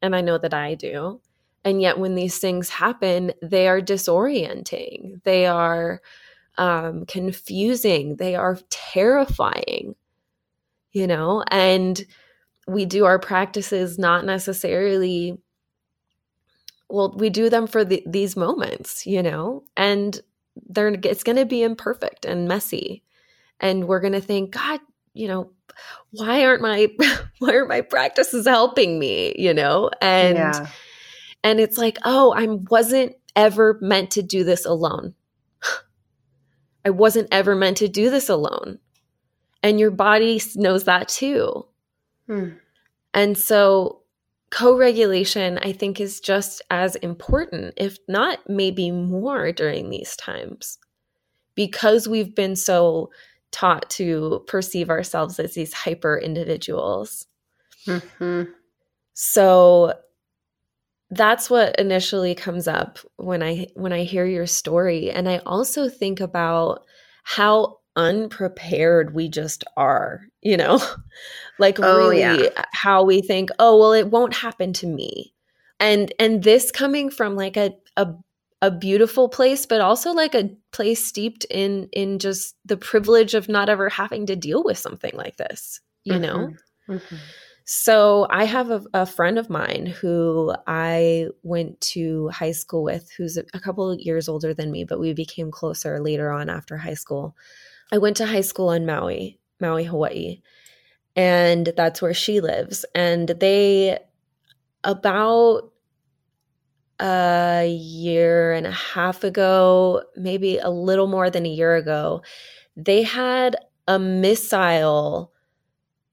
[0.00, 1.20] and I know that I do.
[1.62, 5.22] And yet when these things happen, they are disorienting.
[5.24, 6.00] They are
[6.56, 8.16] um, confusing.
[8.16, 9.94] They are terrifying
[10.92, 12.04] you know, and
[12.66, 15.38] we do our practices not necessarily
[16.88, 20.20] well we do them for the, these moments you know and
[20.68, 23.02] they're it's going to be imperfect and messy
[23.60, 24.80] and we're going to think god
[25.14, 25.50] you know
[26.10, 26.88] why aren't my
[27.38, 30.66] why aren't my practices helping me you know and yeah.
[31.44, 35.14] and it's like oh i wasn't ever meant to do this alone
[36.84, 38.78] i wasn't ever meant to do this alone
[39.62, 41.66] and your body knows that too.
[42.26, 42.50] Hmm.
[43.12, 44.00] And so
[44.50, 50.78] co regulation, I think, is just as important, if not maybe more during these times,
[51.54, 53.10] because we've been so
[53.52, 57.26] taught to perceive ourselves as these hyper individuals.
[57.86, 58.50] Mm-hmm.
[59.14, 59.94] So
[61.10, 65.88] that's what initially comes up when I when I hear your story and I also
[65.88, 66.84] think about
[67.24, 70.80] how unprepared we just are, you know?
[71.58, 72.64] like oh, really yeah.
[72.72, 75.34] how we think, "Oh, well it won't happen to me."
[75.78, 78.14] And and this coming from like a a
[78.62, 83.48] a beautiful place but also like a place steeped in in just the privilege of
[83.48, 86.22] not ever having to deal with something like this, you mm-hmm.
[86.22, 86.52] know?
[86.88, 87.16] Mm-hmm.
[87.72, 93.12] So I have a, a, friend of mine who I went to high school with,
[93.16, 96.76] who's a, a couple years older than me, but we became closer later on after
[96.76, 97.36] high school.
[97.92, 100.40] I went to high school in Maui, Maui, Hawaii,
[101.14, 102.84] and that's where she lives.
[102.92, 104.00] And they,
[104.82, 105.69] about
[107.00, 112.22] a year and a half ago, maybe a little more than a year ago,
[112.76, 113.56] they had
[113.88, 115.32] a missile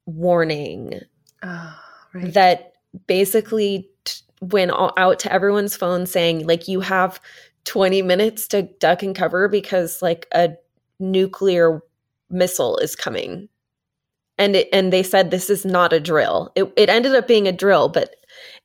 [0.05, 0.99] warning
[1.43, 1.79] oh,
[2.13, 2.33] right.
[2.33, 2.73] that
[3.05, 7.19] basically t- went out to everyone's phone saying, like, you have
[7.65, 10.51] 20 minutes to duck and cover because, like, a
[10.99, 11.81] nuclear
[12.29, 13.49] missile is coming
[14.37, 17.47] and it, and they said this is not a drill it, it ended up being
[17.47, 18.15] a drill but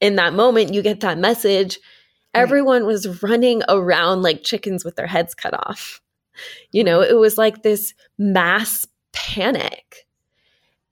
[0.00, 1.78] in that moment you get that message
[2.34, 6.00] everyone was running around like chickens with their heads cut off.
[6.70, 10.06] You know it was like this mass panic.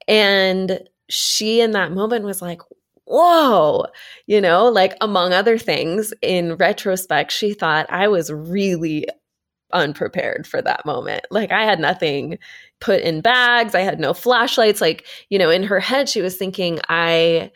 [0.07, 2.61] And she in that moment was like
[3.05, 3.85] whoa.
[4.27, 9.05] You know like among other things in retrospect she thought i was really
[9.73, 11.25] unprepared for that moment.
[11.31, 12.37] Like I had nothing
[12.79, 14.81] put in bags, I had no flashlights.
[14.81, 17.51] Like, you know, in her head she was thinking I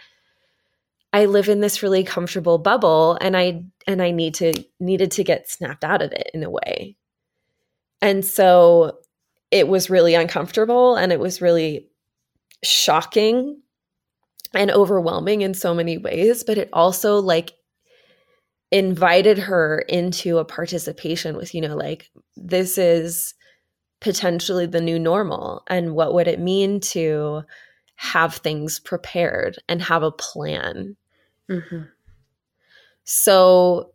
[1.15, 4.51] I live in this really comfortable bubble and I and I need to
[4.81, 6.97] needed to get snapped out of it in a way.
[8.01, 8.97] And so
[9.49, 11.87] it was really uncomfortable and it was really
[12.65, 13.61] shocking
[14.53, 17.53] and overwhelming in so many ways, but it also like
[18.69, 23.35] invited her into a participation with, you know, like this is
[24.01, 27.43] potentially the new normal and what would it mean to
[27.95, 30.97] have things prepared and have a plan.
[31.49, 31.83] Mm-hmm.
[33.03, 33.91] So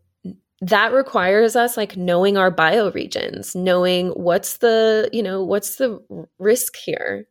[0.61, 5.99] that requires us like knowing our bioregions, knowing what's the, you know, what's the
[6.39, 7.27] risk here.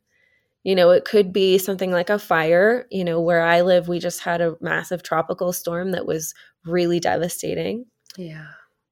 [0.63, 2.85] You know, it could be something like a fire.
[2.91, 6.33] You know, where I live, we just had a massive tropical storm that was
[6.65, 7.85] really devastating.
[8.17, 8.47] Yeah.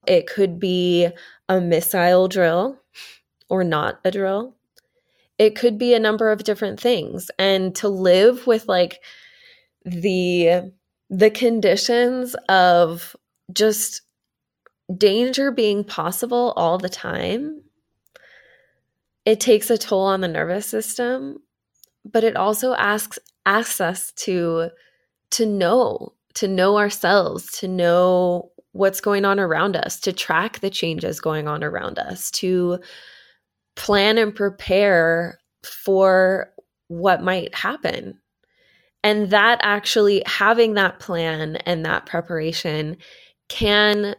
[0.06, 1.10] It could be
[1.50, 2.80] a missile drill
[3.50, 4.56] or not a drill.
[5.38, 7.30] It could be a number of different things.
[7.38, 9.02] And to live with like
[9.84, 10.72] the
[11.10, 13.16] the conditions of
[13.54, 14.02] just
[14.96, 17.62] danger being possible all the time
[19.26, 21.38] it takes a toll on the nervous system
[22.06, 24.70] but it also asks asks us to
[25.32, 30.70] to know to know ourselves to know what's going on around us to track the
[30.70, 32.80] changes going on around us to
[33.76, 36.50] plan and prepare for
[36.88, 38.18] what might happen
[39.08, 42.98] and that actually having that plan and that preparation
[43.48, 44.18] can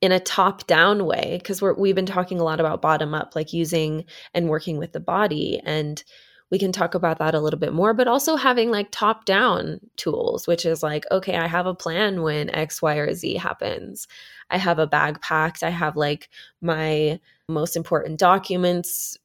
[0.00, 3.52] in a top down way because we've been talking a lot about bottom up like
[3.52, 6.04] using and working with the body and
[6.48, 9.80] we can talk about that a little bit more but also having like top down
[9.96, 14.06] tools which is like okay i have a plan when x y or z happens.
[14.48, 15.62] I have a bag packed.
[15.62, 16.28] I have like
[16.60, 19.16] my most important documents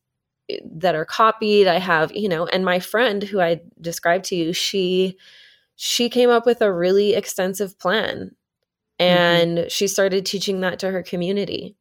[0.63, 4.53] that are copied i have you know and my friend who i described to you
[4.53, 5.17] she
[5.75, 8.31] she came up with a really extensive plan
[8.99, 9.17] Mm-hmm.
[9.17, 9.67] and mm-hmm.
[9.67, 11.75] she started teaching that to her community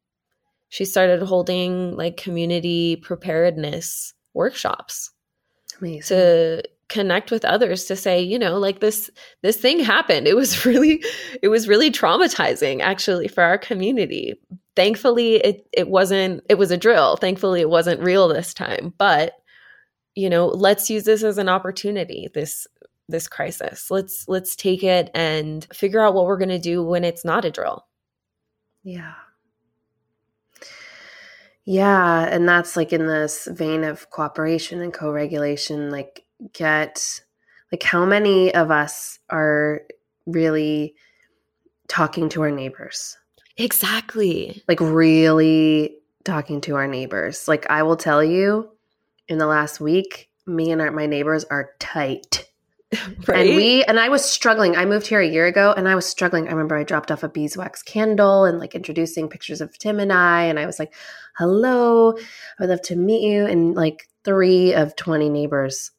[0.67, 5.11] she started holding like community preparedness workshops
[5.79, 6.01] Amazing.
[6.01, 9.09] to connect with others to say you know like this
[9.41, 11.03] this thing happened it was really
[11.41, 14.35] it was really traumatizing actually for our community
[14.75, 19.33] thankfully it it wasn't it was a drill thankfully it wasn't real this time but
[20.13, 22.67] you know let's use this as an opportunity this
[23.07, 23.91] this crisis.
[23.91, 27.45] Let's let's take it and figure out what we're going to do when it's not
[27.45, 27.85] a drill.
[28.83, 29.13] Yeah.
[31.67, 36.23] Yeah, and that's like in this vein of cooperation and co-regulation like
[36.53, 37.21] get
[37.71, 39.81] like how many of us are
[40.25, 40.95] really
[41.87, 43.17] talking to our neighbors?
[43.57, 44.63] Exactly.
[44.67, 47.47] Like really talking to our neighbors.
[47.47, 48.69] Like I will tell you
[49.27, 52.45] in the last week me and our, my neighbors are tight
[53.27, 53.47] Right?
[53.47, 54.75] And we and I was struggling.
[54.75, 56.47] I moved here a year ago and I was struggling.
[56.47, 60.13] I remember I dropped off a beeswax candle and like introducing pictures of Tim and
[60.13, 60.93] I and I was like,
[61.37, 62.21] "Hello, I
[62.59, 65.91] would love to meet you." And like 3 of 20 neighbors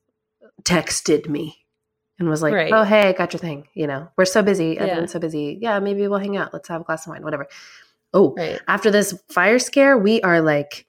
[0.66, 1.58] texted me
[2.18, 2.72] and was like, right.
[2.72, 4.78] "Oh, hey, I got your thing." You know, we're so busy.
[4.78, 5.06] I've yeah.
[5.06, 5.58] so busy.
[5.60, 6.52] Yeah, maybe we'll hang out.
[6.52, 7.46] Let's have a glass of wine, whatever.
[8.12, 8.60] Oh, right.
[8.68, 10.86] after this fire scare, we are like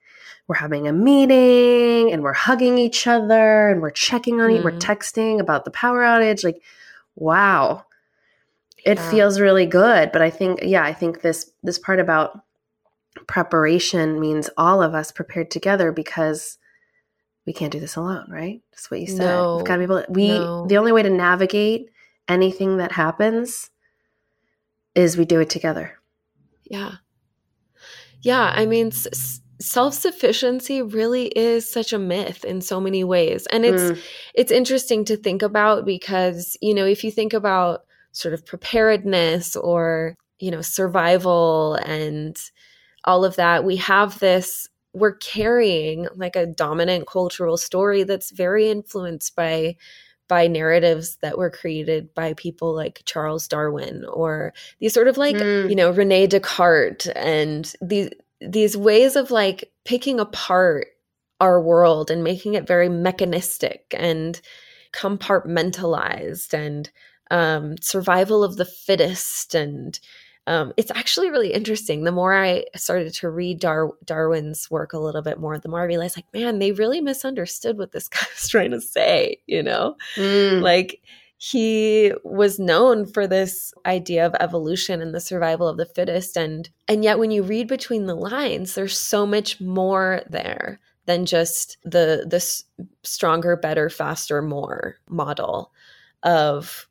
[0.48, 4.58] we're having a meeting and we're hugging each other and we're checking on mm.
[4.58, 6.44] it, we're texting about the power outage.
[6.44, 6.62] Like,
[7.16, 7.86] wow.
[8.86, 9.12] It yeah.
[9.12, 10.12] feels really good.
[10.14, 12.40] But I think, yeah, I think this this part about
[13.28, 16.58] preparation means all of us prepared together because
[17.48, 18.62] we can't do this alone, right?
[18.72, 19.20] That's what you said.
[19.20, 20.68] No, We've got to be able to, we no.
[20.68, 21.90] the only way to navigate
[22.28, 23.72] anything that happens
[24.94, 25.98] is we do it together.
[26.66, 26.96] Yeah.
[28.22, 33.66] Yeah, I mean s- self-sufficiency really is such a myth in so many ways and
[33.66, 34.00] it's mm.
[34.36, 37.82] it's interesting to think about because you know if you think about
[38.12, 42.38] sort of preparedness or you know survival and
[43.04, 44.68] all of that we have this
[44.98, 49.76] we're carrying like a dominant cultural story that's very influenced by
[50.28, 55.36] by narratives that were created by people like Charles Darwin or these sort of like
[55.36, 55.70] mm.
[55.70, 58.10] you know Rene Descartes and these
[58.42, 60.88] these ways of like picking apart
[61.40, 64.42] our world and making it very mechanistic and
[64.94, 66.90] compartmentalized and
[67.30, 70.00] um, survival of the fittest and
[70.48, 72.04] um, it's actually really interesting.
[72.06, 75.82] The more I started to read Dar- Darwin's work a little bit more, the more
[75.82, 79.38] I realized, like, man, they really misunderstood what this guy was trying to say.
[79.46, 80.62] You know, mm.
[80.62, 81.02] like
[81.38, 86.68] he was known for this idea of evolution and the survival of the fittest and
[86.88, 91.78] and yet when you read between the lines there's so much more there than just
[91.84, 92.44] the the
[93.04, 95.72] stronger better faster more model
[96.24, 96.88] of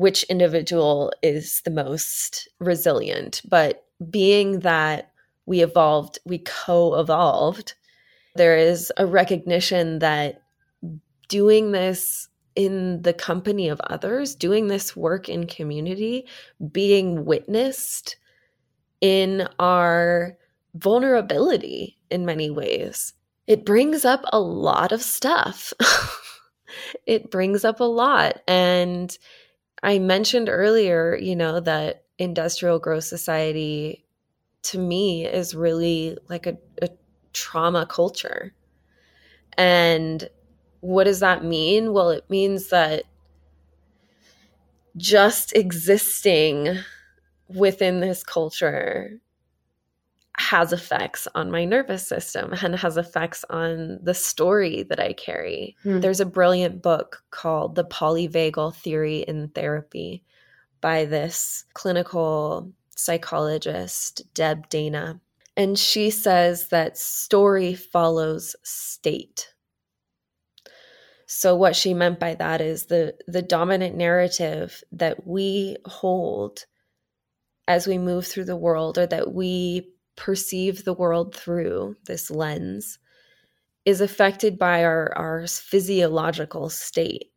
[0.00, 3.42] which individual is the most resilient.
[3.46, 5.12] But being that
[5.44, 7.74] we evolved, we co evolved,
[8.34, 10.40] there is a recognition that
[11.28, 16.26] doing this in the company of others, doing this work in community,
[16.72, 18.16] being witnessed
[19.02, 20.34] in our
[20.76, 23.12] vulnerability in many ways.
[23.46, 25.74] It brings up a lot of stuff.
[27.06, 28.40] it brings up a lot.
[28.48, 29.14] And
[29.82, 34.04] I mentioned earlier, you know, that industrial growth society
[34.64, 36.90] to me is really like a, a
[37.32, 38.54] trauma culture.
[39.56, 40.28] And
[40.80, 41.92] what does that mean?
[41.92, 43.04] Well, it means that
[44.96, 46.78] just existing
[47.48, 49.20] within this culture
[50.40, 55.76] has effects on my nervous system and has effects on the story that I carry.
[55.82, 56.00] Hmm.
[56.00, 60.24] There's a brilliant book called The Polyvagal Theory in Therapy
[60.80, 65.20] by this clinical psychologist, Deb Dana.
[65.58, 69.52] And she says that story follows state.
[71.26, 76.64] So what she meant by that is the the dominant narrative that we hold
[77.68, 82.98] as we move through the world or that we perceive the world through this lens
[83.86, 87.32] is affected by our, our physiological state.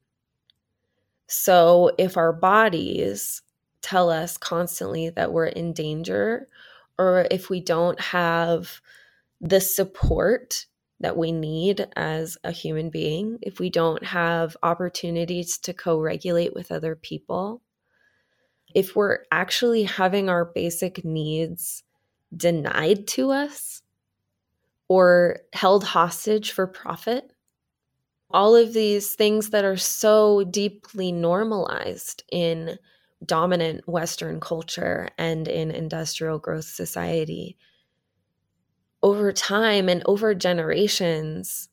[1.27, 3.41] So if our bodies
[3.81, 6.49] tell us constantly that we're in danger,
[6.99, 8.81] or if we don't have
[9.39, 10.65] the support
[10.99, 16.53] that we need as a human being, if we don't have opportunities to co regulate
[16.53, 17.61] with other people,
[18.75, 21.83] if we're actually having our basic needs
[22.35, 23.81] denied to us
[24.87, 27.31] or held hostage for profit,
[28.29, 32.77] all of these things that are so deeply normalized in
[33.25, 37.57] dominant Western culture and in industrial growth society
[39.01, 41.69] over time and over generations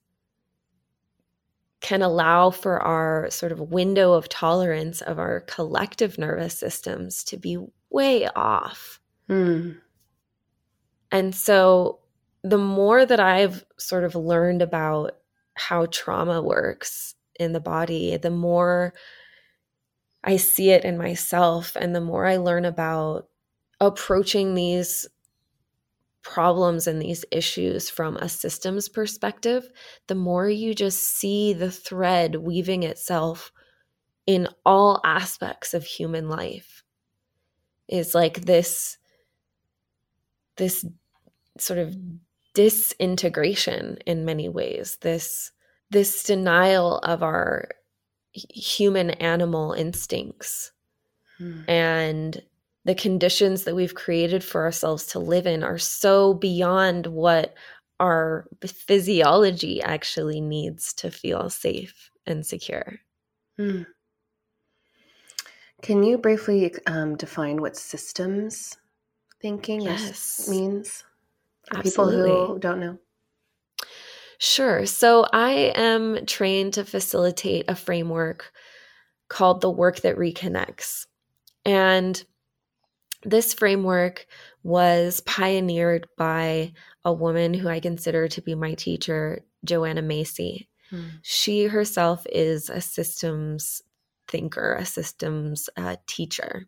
[1.80, 7.36] can allow for our sort of window of tolerance of our collective nervous systems to
[7.36, 7.56] be
[7.88, 9.00] way off.
[9.28, 9.78] Mm.
[11.12, 12.00] And so
[12.42, 15.16] the more that I've sort of learned about
[15.54, 18.94] how trauma works in the body, the more
[20.22, 23.28] I see it in myself and the more I learn about
[23.80, 25.08] approaching these
[26.22, 29.68] problems and these issues from a systems perspective,
[30.06, 33.50] the more you just see the thread weaving itself
[34.26, 36.84] in all aspects of human life.
[37.88, 38.98] Is like this
[40.56, 40.84] this
[41.60, 41.96] sort of
[42.54, 45.52] disintegration in many ways this
[45.90, 47.68] this denial of our
[48.32, 50.72] human animal instincts
[51.38, 51.60] hmm.
[51.68, 52.42] and
[52.84, 57.54] the conditions that we've created for ourselves to live in are so beyond what
[57.98, 62.98] our physiology actually needs to feel safe and secure.
[63.58, 63.82] Hmm.
[65.82, 68.76] Can you briefly um, define what systems
[69.40, 70.48] thinking yes.
[70.48, 71.04] means
[71.72, 72.30] Absolutely.
[72.30, 72.98] people who don't know?
[74.38, 74.86] Sure.
[74.86, 78.52] So I am trained to facilitate a framework
[79.28, 81.06] called the work that reconnects.
[81.64, 82.22] And
[83.22, 84.26] this framework
[84.62, 86.72] was pioneered by
[87.04, 90.68] a woman who I consider to be my teacher, Joanna Macy.
[90.88, 91.08] Hmm.
[91.22, 93.82] She herself is a systems
[94.26, 96.66] thinker, a systems uh, teacher.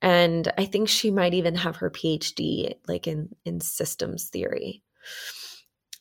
[0.00, 4.82] And I think she might even have her PhD like in in systems theory.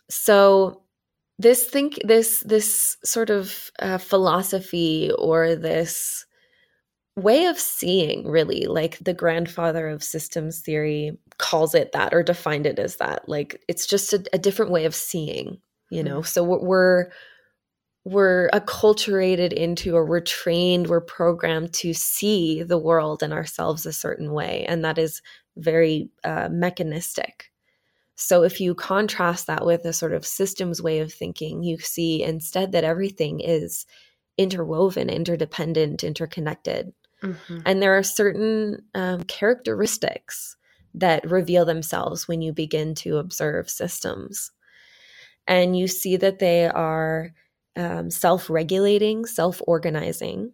[0.10, 0.84] So
[1.40, 6.26] this think this this sort of uh, philosophy or this
[7.16, 12.68] way of seeing really like the grandfather of systems theory calls it that or defined
[12.68, 15.58] it as that like it's just a, a different way of seeing
[15.90, 16.28] you know mm-hmm.
[16.28, 17.08] so we're
[18.08, 23.92] we're acculturated into or we're trained we're programmed to see the world and ourselves a
[23.92, 25.22] certain way and that is
[25.58, 27.52] very uh, mechanistic
[28.16, 32.24] so if you contrast that with a sort of systems way of thinking you see
[32.24, 33.86] instead that everything is
[34.38, 36.94] interwoven interdependent interconnected
[37.24, 37.60] Mm-hmm.
[37.66, 40.56] And there are certain um, characteristics
[40.94, 44.52] that reveal themselves when you begin to observe systems.
[45.48, 47.34] And you see that they are
[47.78, 50.52] um, self regulating, self organizing.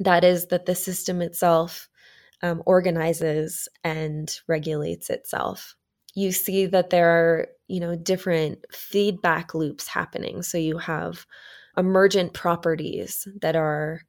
[0.00, 1.88] That is, that the system itself
[2.42, 5.74] um, organizes and regulates itself.
[6.14, 10.42] You see that there are, you know, different feedback loops happening.
[10.42, 11.26] So you have
[11.76, 14.02] emergent properties that are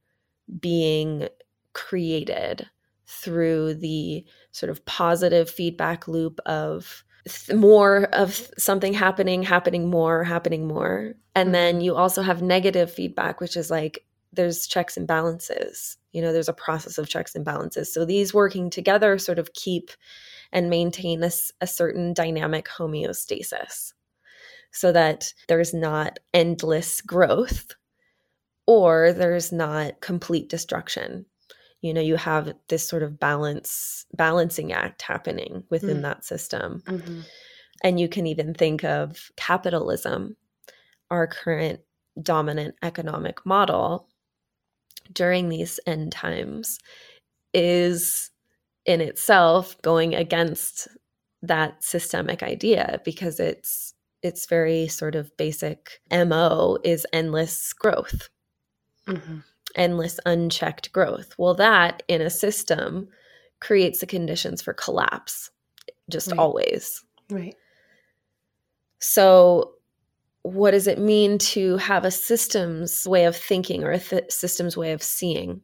[0.60, 1.28] being
[1.74, 2.68] created
[3.06, 7.04] through the sort of positive feedback loop of
[7.54, 11.16] more of something happening, happening more, happening more.
[11.36, 11.82] And then mm-hmm.
[11.82, 15.98] you also have negative feedback, which is like there's checks and balances.
[16.12, 17.94] You know, there's a process of checks and balances.
[17.94, 19.92] So these working together sort of keep
[20.52, 23.94] and maintain a, a certain dynamic homeostasis
[24.72, 27.74] so that there's not endless growth
[28.66, 31.26] or there's not complete destruction
[31.82, 36.02] you know you have this sort of balance balancing act happening within mm.
[36.02, 37.22] that system mm-hmm.
[37.84, 40.36] and you can even think of capitalism
[41.10, 41.80] our current
[42.22, 44.08] dominant economic model
[45.14, 46.80] during these end times
[47.54, 48.30] is
[48.86, 50.88] in itself going against
[51.42, 58.30] that systemic idea because it's its very sort of basic mo is endless growth
[59.08, 59.38] mm-hmm.
[59.76, 63.08] Endless unchecked growth well that in a system
[63.60, 65.52] creates the conditions for collapse
[66.10, 66.40] just right.
[66.40, 67.56] always right
[69.00, 69.74] so
[70.42, 74.76] what does it mean to have a systems way of thinking or a th- systems
[74.76, 75.62] way of seeing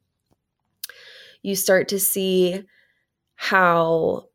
[1.41, 2.63] you start to see
[3.35, 4.27] how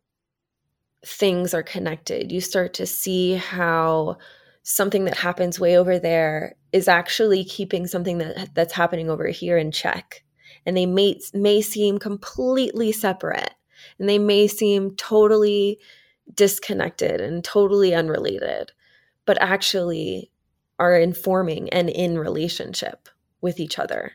[1.04, 2.30] things are connected.
[2.30, 4.18] You start to see how
[4.62, 9.56] something that happens way over there is actually keeping something that that's happening over here
[9.56, 10.22] in check.
[10.66, 13.54] And they may may seem completely separate
[13.98, 15.78] and they may seem totally
[16.34, 18.72] disconnected and totally unrelated,
[19.26, 20.30] but actually
[20.78, 23.08] are informing and in relationship
[23.40, 24.12] with each other.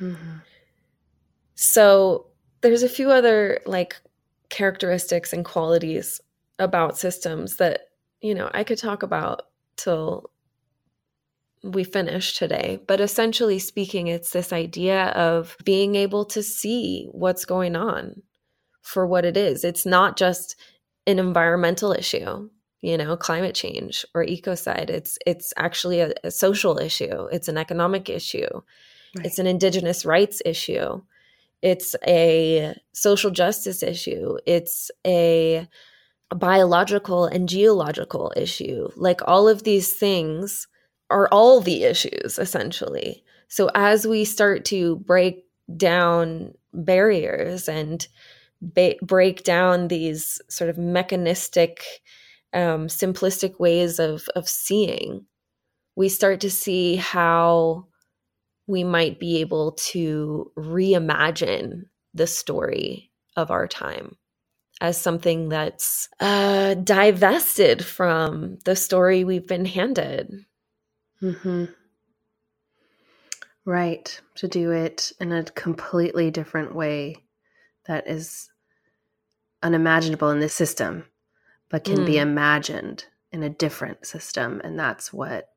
[0.00, 0.38] Mm-hmm.
[1.54, 2.26] So
[2.60, 3.96] there's a few other like
[4.48, 6.20] characteristics and qualities
[6.58, 7.88] about systems that
[8.20, 9.47] you know I could talk about
[9.78, 10.30] till
[11.62, 12.80] we finish today.
[12.86, 18.22] But essentially speaking, it's this idea of being able to see what's going on
[18.82, 19.64] for what it is.
[19.64, 20.56] It's not just
[21.06, 22.48] an environmental issue,
[22.80, 24.90] you know, climate change or ecocide.
[24.90, 27.26] It's it's actually a, a social issue.
[27.32, 28.48] It's an economic issue.
[29.16, 29.26] Right.
[29.26, 31.02] It's an indigenous rights issue.
[31.62, 34.36] It's a social justice issue.
[34.46, 35.68] It's a, a
[36.34, 38.88] biological and geological issue.
[38.96, 40.66] Like all of these things
[41.10, 43.24] are all the issues essentially.
[43.48, 45.44] So as we start to break
[45.76, 48.06] down barriers and
[48.60, 51.82] ba- break down these sort of mechanistic,
[52.52, 55.24] um, simplistic ways of of seeing,
[55.96, 57.86] we start to see how
[58.66, 64.16] we might be able to reimagine the story of our time
[64.80, 70.44] as something that's uh, divested from the story we've been handed.
[71.22, 71.64] Mm-hmm.
[73.64, 74.20] Right.
[74.36, 77.16] To do it in a completely different way
[77.86, 78.50] that is
[79.62, 81.04] unimaginable in this system,
[81.68, 82.06] but can mm.
[82.06, 84.60] be imagined in a different system.
[84.62, 85.48] And that's what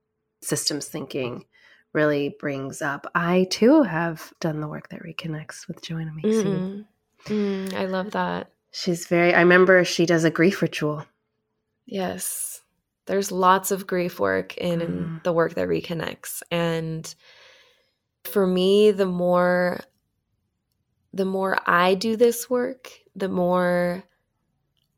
[0.41, 1.45] systems thinking
[1.93, 3.05] really brings up.
[3.13, 6.43] I too have done the work that reconnects with Joanna Macy.
[6.43, 7.33] Mm-hmm.
[7.33, 8.49] Mm, I love that.
[8.71, 11.05] She's very, I remember she does a grief ritual.
[11.85, 12.61] Yes.
[13.05, 15.23] There's lots of grief work in mm.
[15.23, 16.41] the work that reconnects.
[16.49, 17.13] And
[18.23, 19.81] for me, the more
[21.13, 24.01] the more I do this work, the more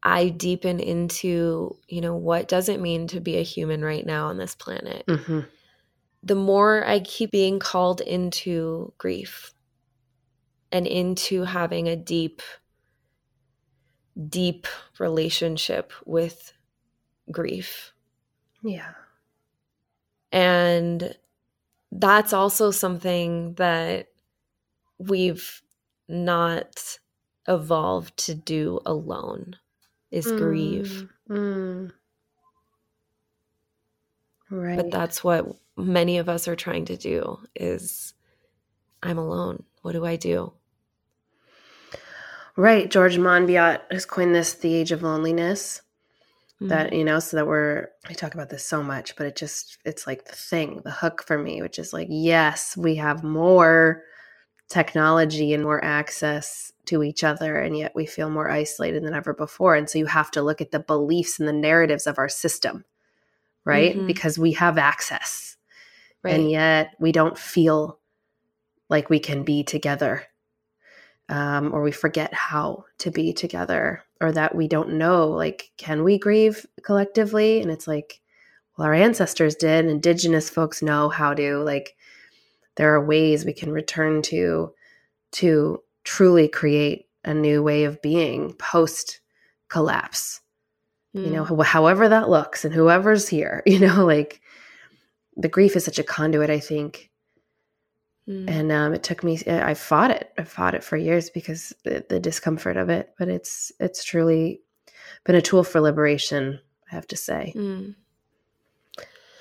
[0.04, 4.28] I deepen into, you know, what does it mean to be a human right now
[4.28, 5.06] on this planet?
[5.08, 5.40] Mm-hmm
[6.24, 9.54] the more I keep being called into grief
[10.72, 12.42] and into having a deep,
[14.30, 14.68] deep
[15.00, 16.54] relationship with
[17.32, 17.94] grief.
[18.62, 18.94] Yeah.
[20.32, 21.16] And
[21.92, 24.10] that's also something that
[24.98, 25.62] we've
[26.08, 27.00] not
[27.48, 29.58] evolved to do alone
[30.12, 30.38] is mm.
[30.38, 31.10] grieve.
[31.30, 31.92] Mm.
[34.50, 34.78] Right.
[34.78, 38.14] But that's what many of us are trying to do is
[39.02, 39.64] I'm alone.
[39.82, 40.54] What do I do?
[42.56, 42.90] Right.
[42.90, 45.82] George Monbiot has coined this the age of loneliness.
[46.56, 46.68] Mm-hmm.
[46.68, 49.80] That, you know, so that we're, I talk about this so much, but it just,
[49.86, 54.04] it's like the thing, the hook for me, which is like, yes, we have more
[54.70, 59.34] technology and more access to each other, and yet we feel more isolated than ever
[59.34, 59.74] before.
[59.74, 62.86] And so you have to look at the beliefs and the narratives of our system,
[63.66, 63.96] right?
[63.96, 64.08] Mm-hmm.
[64.08, 65.54] Because we have access
[66.24, 66.36] Right.
[66.36, 68.00] And yet we don't feel
[68.90, 70.24] like we can be together.
[71.30, 76.04] Um, or we forget how to be together, or that we don't know, like, can
[76.04, 77.62] we grieve collectively?
[77.62, 78.20] And it's like,
[78.78, 79.86] well, our ancestors did.
[79.86, 81.96] Indigenous folks know how to, like,
[82.76, 84.74] there are ways we can return to
[85.32, 89.22] to truly create a new way of being post
[89.70, 90.42] collapse.
[91.16, 91.26] Mm.
[91.26, 91.62] You know, hmm.
[91.62, 94.42] however that looks and whoever's here, you know, like
[95.36, 97.10] the grief is such a conduit, I think.
[98.28, 98.50] Mm.
[98.50, 100.32] And um, it took me, I fought it.
[100.38, 104.62] I fought it for years because the, the discomfort of it, but it's, it's truly
[105.26, 106.60] been a tool for liberation,
[106.92, 107.54] I have to say.
[107.56, 107.96] Mm.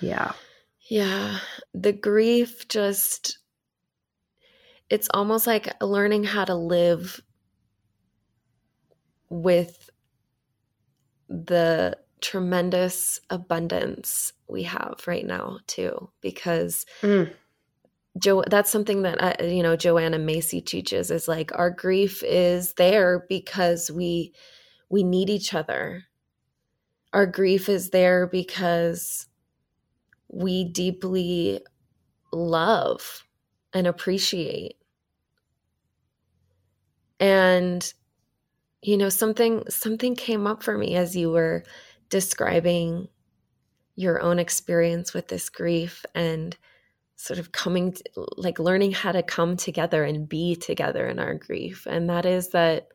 [0.01, 0.33] Yeah.
[0.89, 1.39] Yeah.
[1.75, 3.39] The grief just,
[4.91, 7.21] it's almost like learning how to live
[9.31, 9.91] with
[11.29, 17.33] the tremendous abundance we have right now too because mm.
[18.19, 22.75] Joe that's something that I, you know Joanna Macy teaches is like our grief is
[22.75, 24.35] there because we
[24.91, 26.05] we need each other.
[27.13, 29.27] Our grief is there because
[30.29, 31.61] we deeply
[32.33, 33.25] love
[33.73, 34.77] and appreciate.
[37.21, 37.93] And
[38.83, 41.65] you know something something came up for me as you were
[42.11, 43.09] describing
[43.97, 46.57] your own experience with this grief and
[47.23, 48.03] sort of coming to,
[48.37, 51.87] like learning how to come together and be together in our grief.
[51.89, 52.89] And that is that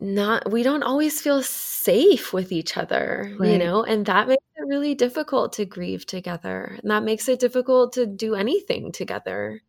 [0.00, 3.52] not we don't always feel safe with each other right.
[3.52, 6.78] you know and that makes it really difficult to grieve together.
[6.82, 9.60] And that makes it difficult to do anything together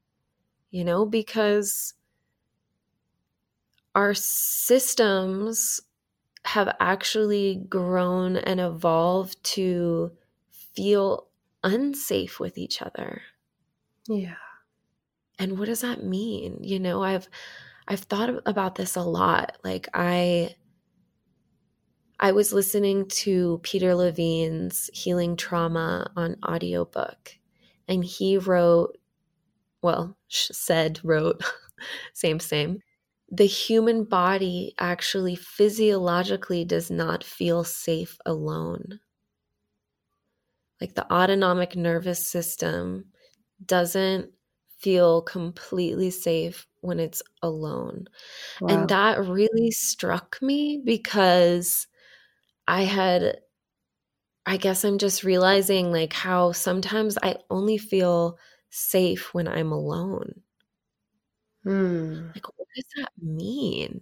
[0.71, 1.93] you know because
[3.93, 5.81] our systems
[6.45, 10.11] have actually grown and evolved to
[10.75, 11.27] feel
[11.63, 13.21] unsafe with each other
[14.07, 14.35] yeah
[15.39, 17.27] and what does that mean you know i've
[17.87, 19.57] I've thought about this a lot.
[19.63, 20.55] Like I
[22.19, 27.33] I was listening to Peter Levine's Healing Trauma on audiobook
[27.87, 28.97] and he wrote
[29.81, 31.43] well, said wrote
[32.13, 32.79] same same.
[33.31, 38.99] The human body actually physiologically does not feel safe alone.
[40.81, 43.05] Like the autonomic nervous system
[43.63, 44.31] doesn't
[44.79, 48.07] feel completely safe when it's alone.
[48.61, 48.67] Wow.
[48.69, 51.87] And that really struck me because
[52.67, 53.37] I had,
[54.45, 58.37] I guess I'm just realizing like how sometimes I only feel
[58.69, 60.41] safe when I'm alone.
[61.63, 62.27] Hmm.
[62.35, 64.01] Like, what does that mean?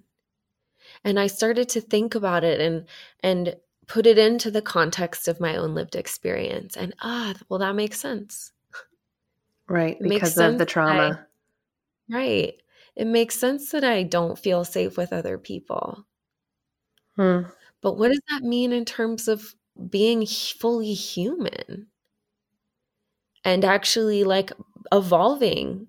[1.05, 2.87] And I started to think about it and,
[3.21, 7.75] and, put it into the context of my own lived experience and ah well that
[7.75, 8.52] makes sense
[9.67, 11.25] right because of the trauma
[12.09, 12.55] I, right
[12.95, 16.05] it makes sense that I don't feel safe with other people.
[17.15, 17.43] Hmm.
[17.81, 19.55] But what does that mean in terms of
[19.89, 21.87] being fully human
[23.43, 24.51] and actually like
[24.91, 25.87] evolving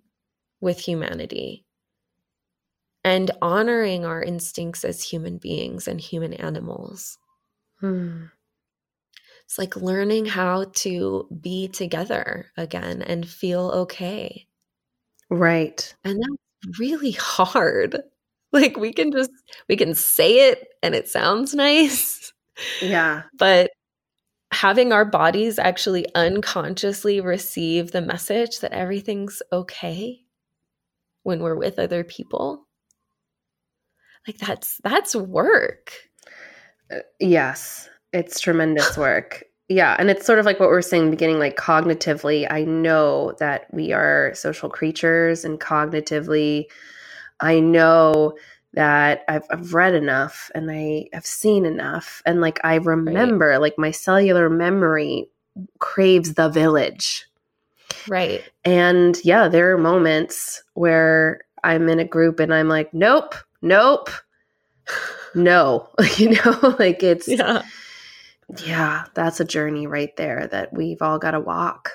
[0.61, 1.67] with humanity
[3.05, 7.19] and honoring our instincts as human beings and human animals?
[7.81, 8.27] Hmm.
[9.55, 14.49] It's like learning how to be together again and feel okay.
[15.31, 15.95] Right.
[16.03, 17.97] And that's really hard.
[18.53, 19.33] Like we can just
[19.69, 22.33] we can say it and it sounds nice.
[22.81, 23.23] Yeah.
[23.37, 23.71] But
[24.53, 30.21] having our bodies actually unconsciously receive the message that everything's okay
[31.25, 32.69] when we're with other people
[34.29, 35.93] like that's that's work
[36.93, 39.45] uh, yes it's tremendous work.
[39.69, 43.33] Yeah and it's sort of like what we are saying beginning like cognitively i know
[43.39, 46.67] that we are social creatures and cognitively
[47.41, 48.37] i know
[48.75, 53.61] that I've, I've read enough and i have seen enough and like i remember right.
[53.61, 55.31] like my cellular memory
[55.79, 57.27] craves the village.
[58.09, 58.43] Right.
[58.65, 64.11] And yeah there are moments where i'm in a group and i'm like nope nope
[65.35, 65.89] no
[66.19, 66.77] you know?
[66.79, 67.63] Like it's yeah
[68.65, 71.91] yeah, that's a journey right there that we've all got to walk.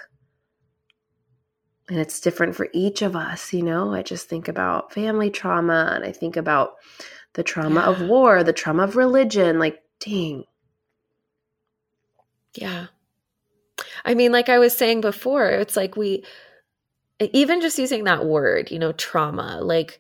[1.87, 3.93] And it's different for each of us, you know?
[3.93, 6.73] I just think about family trauma and I think about
[7.33, 7.87] the trauma yeah.
[7.87, 9.57] of war, the trauma of religion.
[9.57, 10.43] Like, dang.
[12.53, 12.87] Yeah.
[14.05, 16.23] I mean, like I was saying before, it's like we,
[17.19, 19.99] even just using that word, you know, trauma, like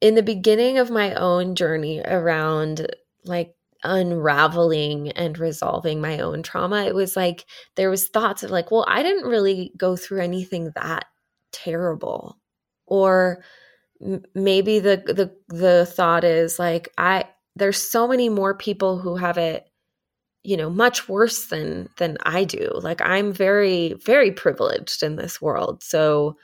[0.00, 2.86] in the beginning of my own journey around
[3.24, 8.70] like unraveling and resolving my own trauma it was like there was thoughts of like
[8.70, 11.06] well i didn't really go through anything that
[11.52, 12.38] terrible
[12.86, 13.42] or
[14.04, 17.24] m- maybe the the the thought is like i
[17.56, 19.66] there's so many more people who have it
[20.42, 25.40] you know much worse than than i do like i'm very very privileged in this
[25.40, 26.36] world so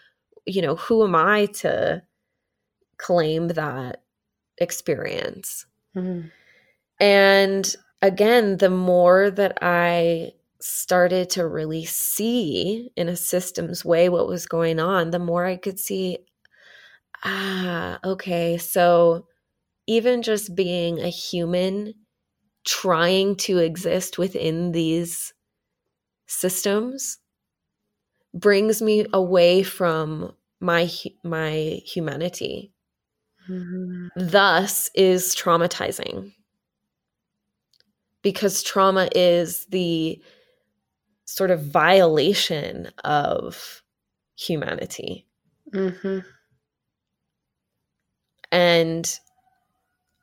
[0.47, 2.03] you know who am i to
[2.99, 4.03] claim that
[4.59, 5.67] experience.
[5.95, 6.29] Mm-hmm.
[7.01, 14.27] And again, the more that I started to really see in a systems way what
[14.27, 16.19] was going on, the more I could see,
[17.25, 19.27] ah, okay, so
[19.87, 21.95] even just being a human
[22.65, 25.33] trying to exist within these
[26.27, 27.19] systems
[28.35, 30.91] brings me away from my
[31.23, 32.73] my humanity
[33.49, 34.09] mm-hmm.
[34.17, 36.33] thus is traumatizing
[38.27, 40.21] because trauma is the
[41.27, 43.85] sort of violation of
[44.35, 45.29] humanity.
[45.73, 46.19] Mm-hmm.
[48.51, 49.21] and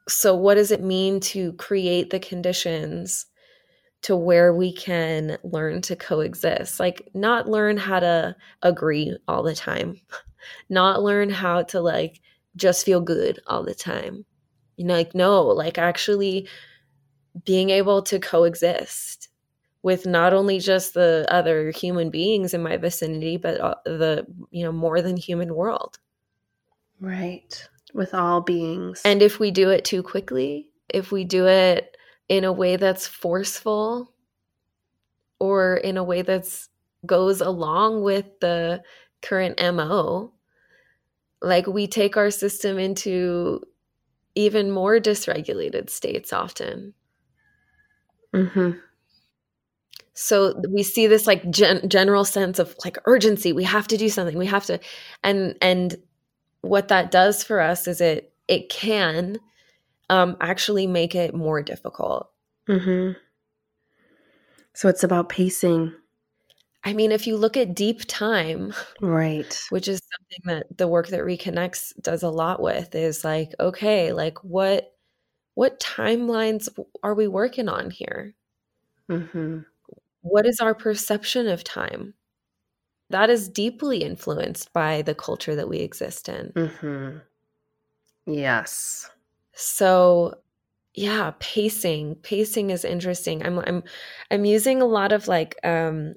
[0.10, 3.26] so what does it mean to create the conditions
[4.02, 6.82] to where we can learn to coexist?
[6.82, 9.96] Like not learn how to agree all the time.
[10.70, 12.20] Not learn how to like
[12.58, 14.26] just feel good all the time.
[14.76, 16.50] You know like no like actually
[17.46, 19.30] being able to coexist
[19.82, 24.64] with not only just the other human beings in my vicinity but uh, the you
[24.64, 26.00] know more than human world.
[27.00, 27.68] Right.
[27.94, 29.02] With all beings.
[29.04, 31.98] And if we do it too quickly if we do it
[32.30, 34.14] in a way that's forceful
[35.40, 36.70] or in a way that's
[37.06, 38.82] goes along with the
[39.22, 40.32] current mo
[41.42, 43.62] like we take our system into
[44.36, 46.94] even more dysregulated states often
[48.34, 48.72] hmm
[50.16, 54.10] so we see this like gen- general sense of like urgency we have to do
[54.10, 54.80] something we have to
[55.24, 55.96] and and
[56.62, 59.40] what that does for us is it it can
[60.10, 62.30] um, actually make it more difficult.
[62.68, 63.18] Mm-hmm.
[64.74, 65.94] So it's about pacing.
[66.84, 71.08] I mean, if you look at deep time, right, which is something that the work
[71.10, 74.93] that reconnects does a lot with, is like, okay, like what
[75.56, 76.70] what timelines
[77.04, 78.34] are we working on here?
[79.10, 79.60] Mm-hmm.
[80.22, 82.14] What is our perception of time?
[83.10, 86.52] That is deeply influenced by the culture that we exist in.
[86.56, 87.18] Mm-hmm.
[88.26, 89.10] Yes.
[89.54, 90.36] So
[90.96, 92.16] yeah, pacing.
[92.16, 93.46] Pacing is interesting.
[93.46, 93.84] I'm I'm
[94.32, 96.14] I'm using a lot of like um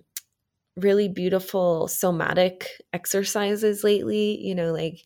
[0.76, 5.02] really beautiful somatic exercises lately, you know, like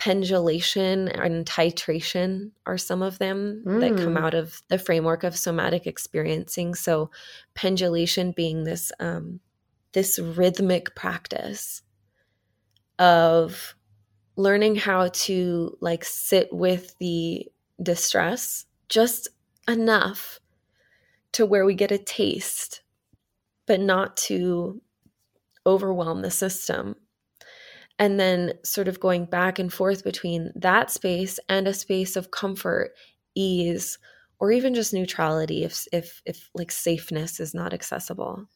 [0.00, 3.80] pendulation and titration are some of them mm.
[3.80, 4.18] that come mm.
[4.18, 6.74] out of the framework of somatic experiencing.
[6.74, 7.10] So
[7.54, 9.40] pendulation being this um
[9.92, 11.82] this rhythmic practice
[12.98, 13.74] of
[14.36, 17.46] learning how to like sit with the
[17.82, 19.28] distress just
[19.68, 20.40] enough
[21.32, 22.80] to where we get a taste,
[23.66, 24.80] but not to
[25.66, 26.96] overwhelm the system.
[28.00, 32.32] And then sort of going back and forth between that space and a space of
[32.32, 32.92] comfort,
[33.36, 33.98] ease,
[34.40, 38.46] or even just neutrality if if if like safeness is not accessible.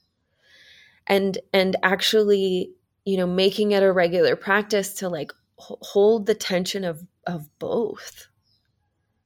[1.07, 2.73] And and actually,
[3.05, 8.29] you know, making it a regular practice to like hold the tension of of both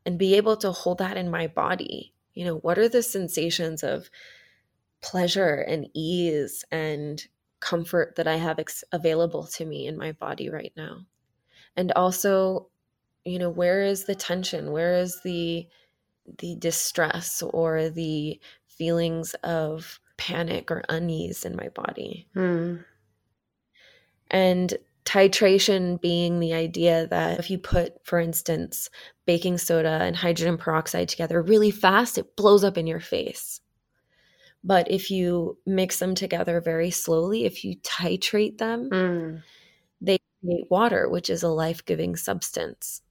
[0.05, 3.83] and be able to hold that in my body you know what are the sensations
[3.83, 4.09] of
[5.03, 7.27] pleasure and ease and
[7.61, 10.99] comfort that i have ex- available to me in my body right now
[11.77, 12.69] and also
[13.25, 15.67] you know where is the tension where is the
[16.39, 22.85] the distress or the feelings of panic or unease in my body mm.
[24.31, 24.77] and
[25.09, 28.91] Titration being the idea that if you put, for instance,
[29.25, 33.63] baking soda and hydrogen peroxide together really fast, it blows up in your face.
[34.65, 39.43] But if you mix them together very slowly, if you titrate them, mm.
[40.01, 43.03] they create water, which is a life giving substance.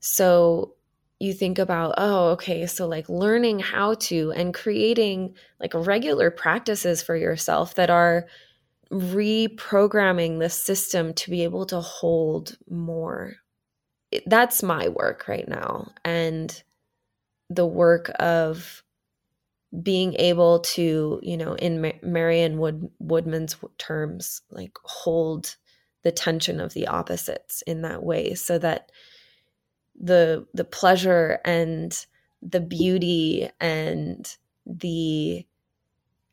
[0.00, 0.74] So
[1.18, 7.02] you think about, oh, okay, so like learning how to and creating like regular practices
[7.02, 8.26] for yourself that are
[8.90, 13.34] reprogramming the system to be able to hold more.
[14.26, 15.92] That's my work right now.
[16.04, 16.62] And
[17.50, 18.82] the work of
[19.82, 25.56] being able to, you know, in Marion Wood, Woodman's terms, like hold
[26.02, 28.90] the tension of the opposites in that way so that
[30.00, 32.06] the the pleasure and
[32.42, 35.46] the beauty and the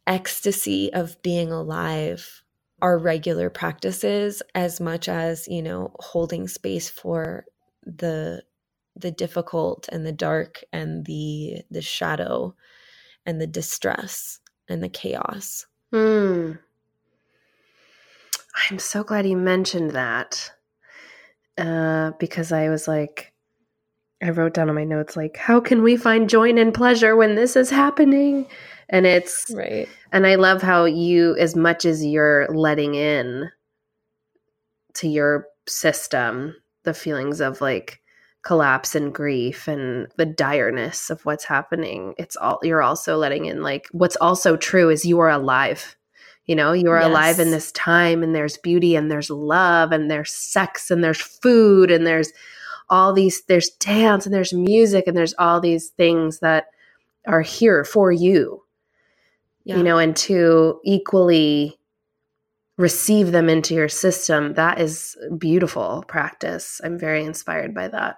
[0.06, 2.44] ecstasy of being alive
[2.82, 7.46] are regular practices as much as you know holding space for
[7.86, 8.42] the
[8.96, 12.56] the difficult and the dark and the the shadow
[13.28, 16.54] and the distress and the chaos hmm
[18.72, 20.52] i'm so glad you mentioned that
[21.58, 23.34] uh, because I was like,
[24.22, 27.36] I wrote down on my notes, like, how can we find joy and pleasure when
[27.36, 28.48] this is happening?
[28.90, 29.88] And it's right.
[30.12, 33.50] And I love how you, as much as you're letting in
[34.96, 38.02] to your system, the feelings of like
[38.48, 43.62] collapse and grief and the direness of what's happening, it's all, you're also letting in
[43.62, 45.98] like, what's also true is you are alive.
[46.46, 47.10] You know, you are yes.
[47.10, 51.20] alive in this time and there's beauty and there's love and there's sex and there's
[51.20, 52.32] food and there's
[52.90, 56.68] all these, there's dance and there's music and there's all these things that
[57.28, 58.64] are here for you
[59.68, 59.76] yeah.
[59.76, 61.78] you know, and to equally
[62.78, 66.80] receive them into your system, that is beautiful practice.
[66.84, 68.18] I'm very inspired by that.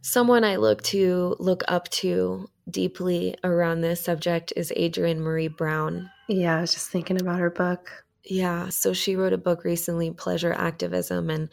[0.00, 6.10] Someone I look to, look up to deeply around this subject is Adrienne Maree Brown.
[6.28, 8.04] Yeah, I was just thinking about her book.
[8.24, 11.48] Yeah, so she wrote a book recently, Pleasure Activism, and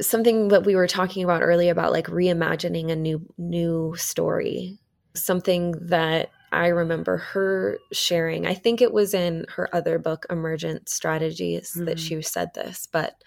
[0.00, 4.78] something that we were talking about earlier about like reimagining a new new story.
[5.14, 10.88] Something that I remember her sharing, I think it was in her other book, Emergent
[10.88, 11.86] Strategies, mm-hmm.
[11.86, 13.22] that she said this, but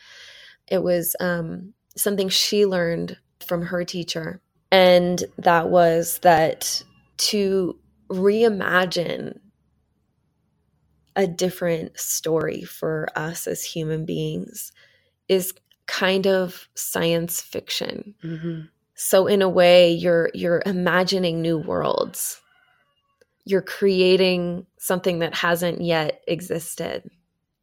[0.68, 4.42] it was um, something she learned from her teacher.
[4.72, 6.84] And that was that
[7.18, 9.40] to reimagine
[11.16, 14.72] a different story for us as human beings
[15.28, 15.54] is
[15.88, 18.16] kind of science fiction.
[18.24, 18.62] Mm-hmm.
[18.96, 22.42] So in a way, you're you're imagining new worlds
[23.46, 27.10] you're creating something that hasn't yet existed.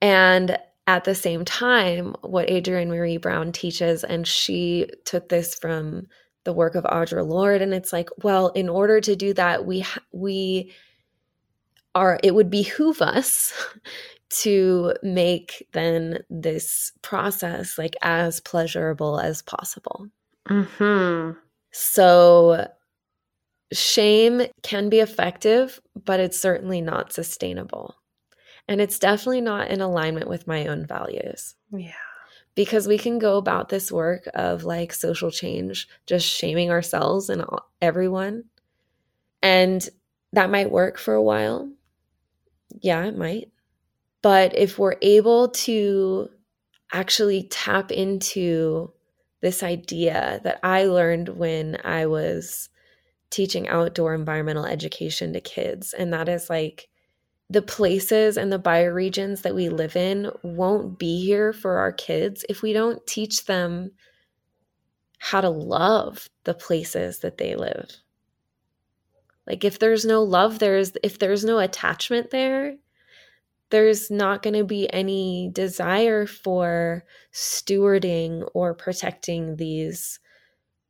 [0.01, 6.07] And at the same time, what Adrienne Maree Brown teaches, and she took this from
[6.45, 9.85] the work of Audre Lorde, and it's like, well, in order to do that, we
[10.13, 10.73] we
[11.95, 13.53] are it would behoove us
[14.31, 20.09] to make then this process like as pleasurable as possible.
[20.47, 21.33] hmm
[21.71, 22.67] So
[23.73, 27.97] Shame can be effective, but it's certainly not sustainable.
[28.69, 31.55] And it's definitely not in alignment with my own values.
[31.71, 31.93] Yeah.
[32.55, 37.45] Because we can go about this work of like social change, just shaming ourselves and
[37.81, 38.45] everyone.
[39.43, 39.87] And
[40.33, 41.71] that might work for a while.
[42.81, 43.51] Yeah, it might.
[44.23, 46.31] But if we're able to
[46.93, 48.93] actually tap into
[49.41, 52.69] this idea that I learned when I was
[53.33, 55.93] teaching outdoor environmental education to kids.
[55.93, 56.89] And that is like
[57.51, 62.45] the places and the bioregions that we live in won't be here for our kids
[62.49, 63.91] if we don't teach them
[65.19, 67.91] how to love the places that they live.
[69.47, 72.77] Like if there's no love there's if there's no attachment there,
[73.71, 80.21] there's not going to be any desire for stewarding or protecting these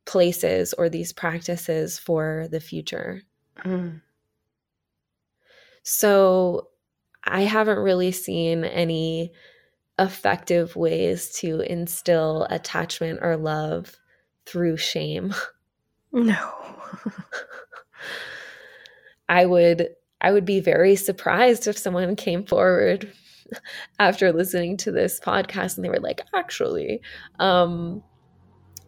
[0.05, 3.21] places or these practices for the future.
[3.65, 4.01] Mm.
[5.83, 6.69] So
[7.23, 9.31] I haven't really seen any
[9.99, 13.97] effective ways to instill attachment or love
[14.45, 15.33] through shame.
[16.15, 16.53] No.
[19.27, 19.89] I would
[20.21, 23.11] I would be very surprised if someone came forward
[23.99, 27.01] after listening to this podcast and they were like, actually,
[27.39, 28.03] um,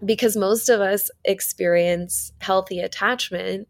[0.06, 3.68] because most of us experience healthy attachment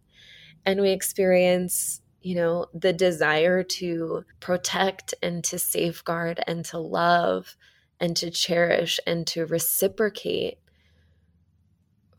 [0.65, 7.55] and we experience you know the desire to protect and to safeguard and to love
[7.99, 10.57] and to cherish and to reciprocate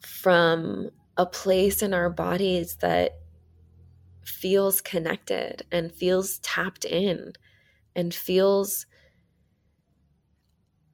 [0.01, 3.19] from a place in our bodies that
[4.25, 7.33] feels connected and feels tapped in
[7.95, 8.87] and feels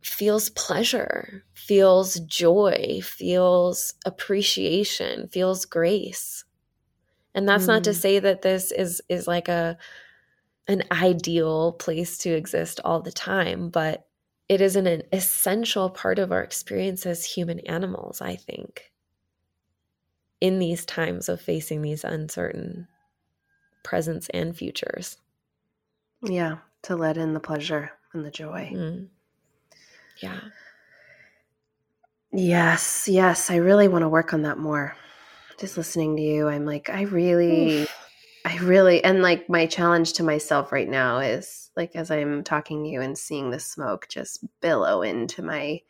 [0.02, 6.44] feels pleasure, feels joy, feels appreciation, feels grace.
[7.34, 7.68] And that's mm.
[7.68, 7.94] not to mm.
[7.94, 9.78] say that this is is like a
[10.68, 14.06] an ideal place to exist all the time, but
[14.48, 18.92] it is an, an essential part of our experience as human animals, I think.
[20.40, 22.86] In these times of facing these uncertain
[23.82, 25.16] presents and futures.
[26.22, 28.70] Yeah, to let in the pleasure and the joy.
[28.74, 29.08] Mm.
[30.20, 30.40] Yeah.
[32.32, 33.50] Yes, yes.
[33.50, 34.96] I really want to work on that more.
[35.58, 37.94] Just listening to you, I'm like, I really, Oof.
[38.44, 42.82] I really, and like my challenge to myself right now is like, as I'm talking
[42.82, 45.82] to you and seeing the smoke just billow into my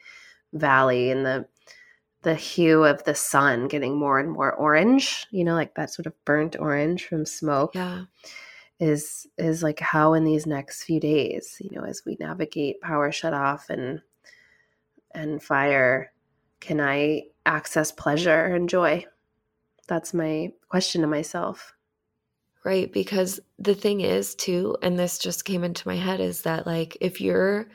[0.53, 1.47] valley and the,
[2.23, 6.07] the hue of the sun getting more and more orange, you know, like that sort
[6.07, 7.75] of burnt orange from smoke.
[7.75, 8.05] Yeah.
[8.81, 13.13] Is is like how in these next few days, you know, as we navigate power
[13.13, 14.01] shut off and
[15.15, 16.13] and fire
[16.61, 19.05] can I access pleasure and joy?
[19.89, 21.75] That's my question to myself.
[22.65, 22.93] Right.
[22.93, 26.97] Because the thing is, too, and this just came into my head, is that like
[27.01, 27.67] if you're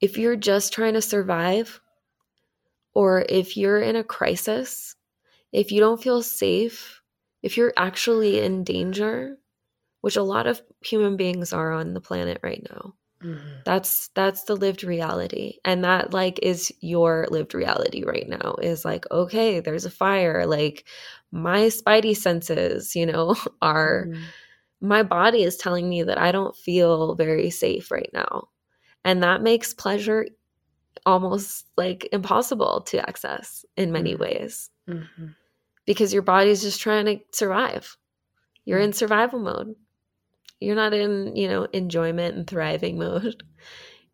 [0.00, 1.80] if you're just trying to survive
[2.92, 4.96] or if you're in a crisis,
[5.52, 7.00] if you don't feel safe,
[7.42, 9.38] if you're actually in danger,
[10.00, 12.94] which a lot of human beings are on the planet right now,
[13.24, 13.60] Mm-hmm.
[13.64, 15.58] That's that's the lived reality.
[15.64, 20.46] And that like is your lived reality right now is like okay, there's a fire
[20.46, 20.84] like
[21.30, 24.22] my spidey senses, you know, are mm-hmm.
[24.80, 28.48] my body is telling me that I don't feel very safe right now.
[29.04, 30.26] And that makes pleasure
[31.06, 34.22] almost like impossible to access in many mm-hmm.
[34.22, 34.70] ways.
[34.88, 35.28] Mm-hmm.
[35.84, 37.96] Because your body's just trying to survive.
[38.64, 39.74] You're in survival mode.
[40.62, 43.42] You're not in, you know, enjoyment and thriving mode.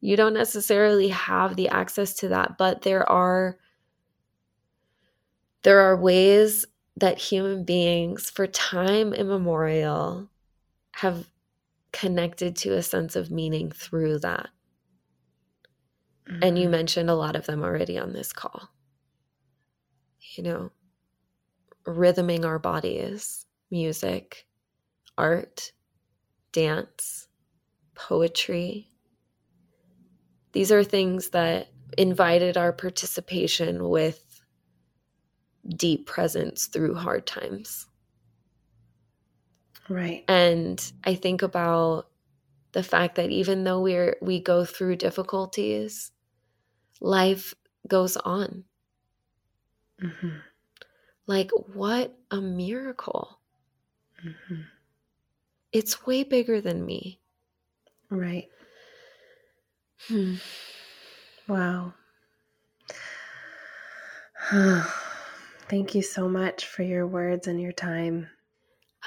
[0.00, 3.58] You don't necessarily have the access to that, but there are
[5.62, 6.64] there are ways
[6.96, 10.28] that human beings for time immemorial
[10.92, 11.28] have
[11.92, 14.48] connected to a sense of meaning through that.
[16.28, 16.42] Mm-hmm.
[16.42, 16.72] And you mm-hmm.
[16.72, 18.68] mentioned a lot of them already on this call.
[20.36, 20.72] You know,
[21.86, 24.46] rhythming our bodies, music,
[25.16, 25.72] art,
[26.58, 27.28] dance,
[27.94, 28.88] poetry.
[30.52, 34.42] These are things that invited our participation with
[35.68, 37.86] deep presence through hard times.
[39.88, 40.24] Right.
[40.26, 42.08] And I think about
[42.72, 46.10] the fact that even though we're we go through difficulties,
[47.00, 47.54] life
[47.86, 48.64] goes on.
[50.02, 50.38] Mm-hmm.
[51.28, 53.38] Like what a miracle.
[54.26, 54.62] Mm-hmm.
[55.72, 57.22] It's way bigger than me.
[58.10, 58.50] Right.
[60.08, 60.34] Hmm.
[61.48, 61.94] Wow.
[65.68, 68.28] Thank you so much for your words and your time.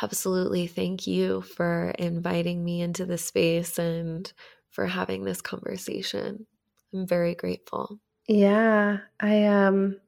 [0.02, 0.68] Absolutely.
[0.68, 4.32] Thank you for inviting me into the space and
[4.70, 6.48] for having this conversation.
[6.94, 8.00] I'm very grateful.
[8.28, 10.02] Yeah, I um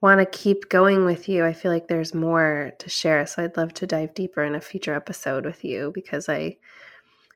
[0.00, 1.44] want to keep going with you.
[1.44, 3.26] I feel like there's more to share.
[3.26, 6.56] So I'd love to dive deeper in a future episode with you because I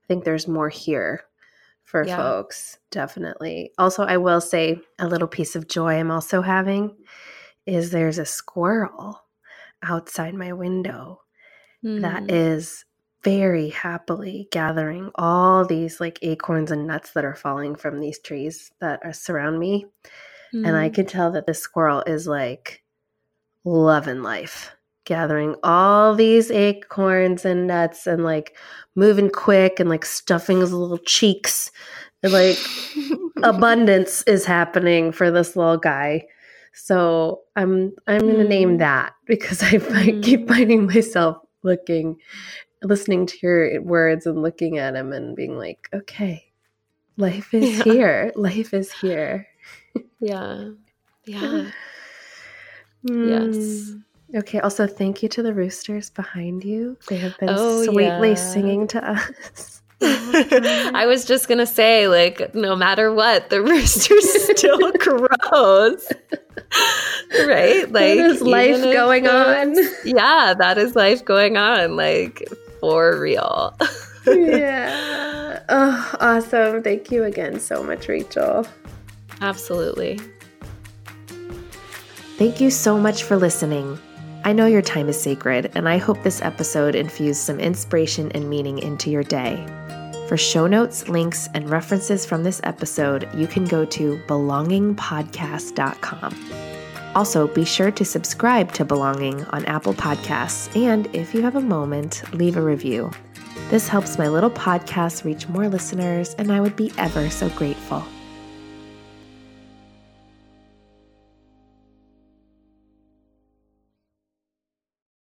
[0.07, 1.25] think there's more here
[1.85, 2.17] for yeah.
[2.17, 2.79] folks.
[2.91, 3.73] Definitely.
[3.79, 6.97] Also, I will say a little piece of joy I'm also having
[7.67, 9.23] is there's a squirrel
[9.83, 11.21] outside my window
[11.85, 12.01] mm.
[12.01, 12.65] that hmm.
[13.25, 18.71] very happily gathering all these like acorns and nuts that are falling from these trees
[18.81, 19.87] that are surround me
[20.55, 20.69] Mm.
[20.69, 20.95] And I mm.
[20.95, 22.83] can tell that this squirrel is like
[23.65, 24.71] loving life,
[25.05, 28.57] gathering all these acorns and nuts and like
[28.95, 31.71] moving quick and like stuffing his little cheeks.
[32.23, 32.59] And like
[33.43, 36.27] abundance is happening for this little guy.
[36.75, 38.49] So I'm I'm gonna mm.
[38.49, 40.23] name that because I, mm.
[40.23, 42.17] keep finding myself looking,
[42.83, 46.45] listening to your words and looking at him and being like, okay,
[47.17, 47.85] life is yeah.
[47.85, 48.33] here.
[48.37, 49.49] Life is here
[50.21, 50.71] yeah.
[51.25, 51.71] Yeah.
[53.05, 53.29] Mm.
[53.29, 54.39] Yes.
[54.43, 54.61] Okay.
[54.61, 56.97] Also, thank you to the roosters behind you.
[57.09, 58.35] They have been oh, sweetly yeah.
[58.37, 59.83] singing to us.
[60.05, 66.13] I was just gonna say, like, no matter what, the rooster still crows.
[67.47, 67.91] right?
[67.91, 69.77] Like that is life going on.
[70.05, 72.49] Yeah, that is life going on, like
[72.81, 73.77] for real.
[74.27, 75.63] yeah.
[75.69, 76.83] Oh, awesome.
[76.83, 78.67] Thank you again so much, Rachel.
[79.43, 80.19] Absolutely.
[82.39, 83.99] Thank you so much for listening.
[84.45, 88.49] I know your time is sacred, and I hope this episode infused some inspiration and
[88.49, 89.67] meaning into your day.
[90.29, 96.37] For show notes, links, and references from this episode, you can go to belongingpodcast.com.
[97.15, 101.61] Also, be sure to subscribe to Belonging on Apple Podcasts, and if you have a
[101.61, 103.11] moment, leave a review.
[103.71, 108.05] This helps my little podcast reach more listeners, and I would be ever so grateful.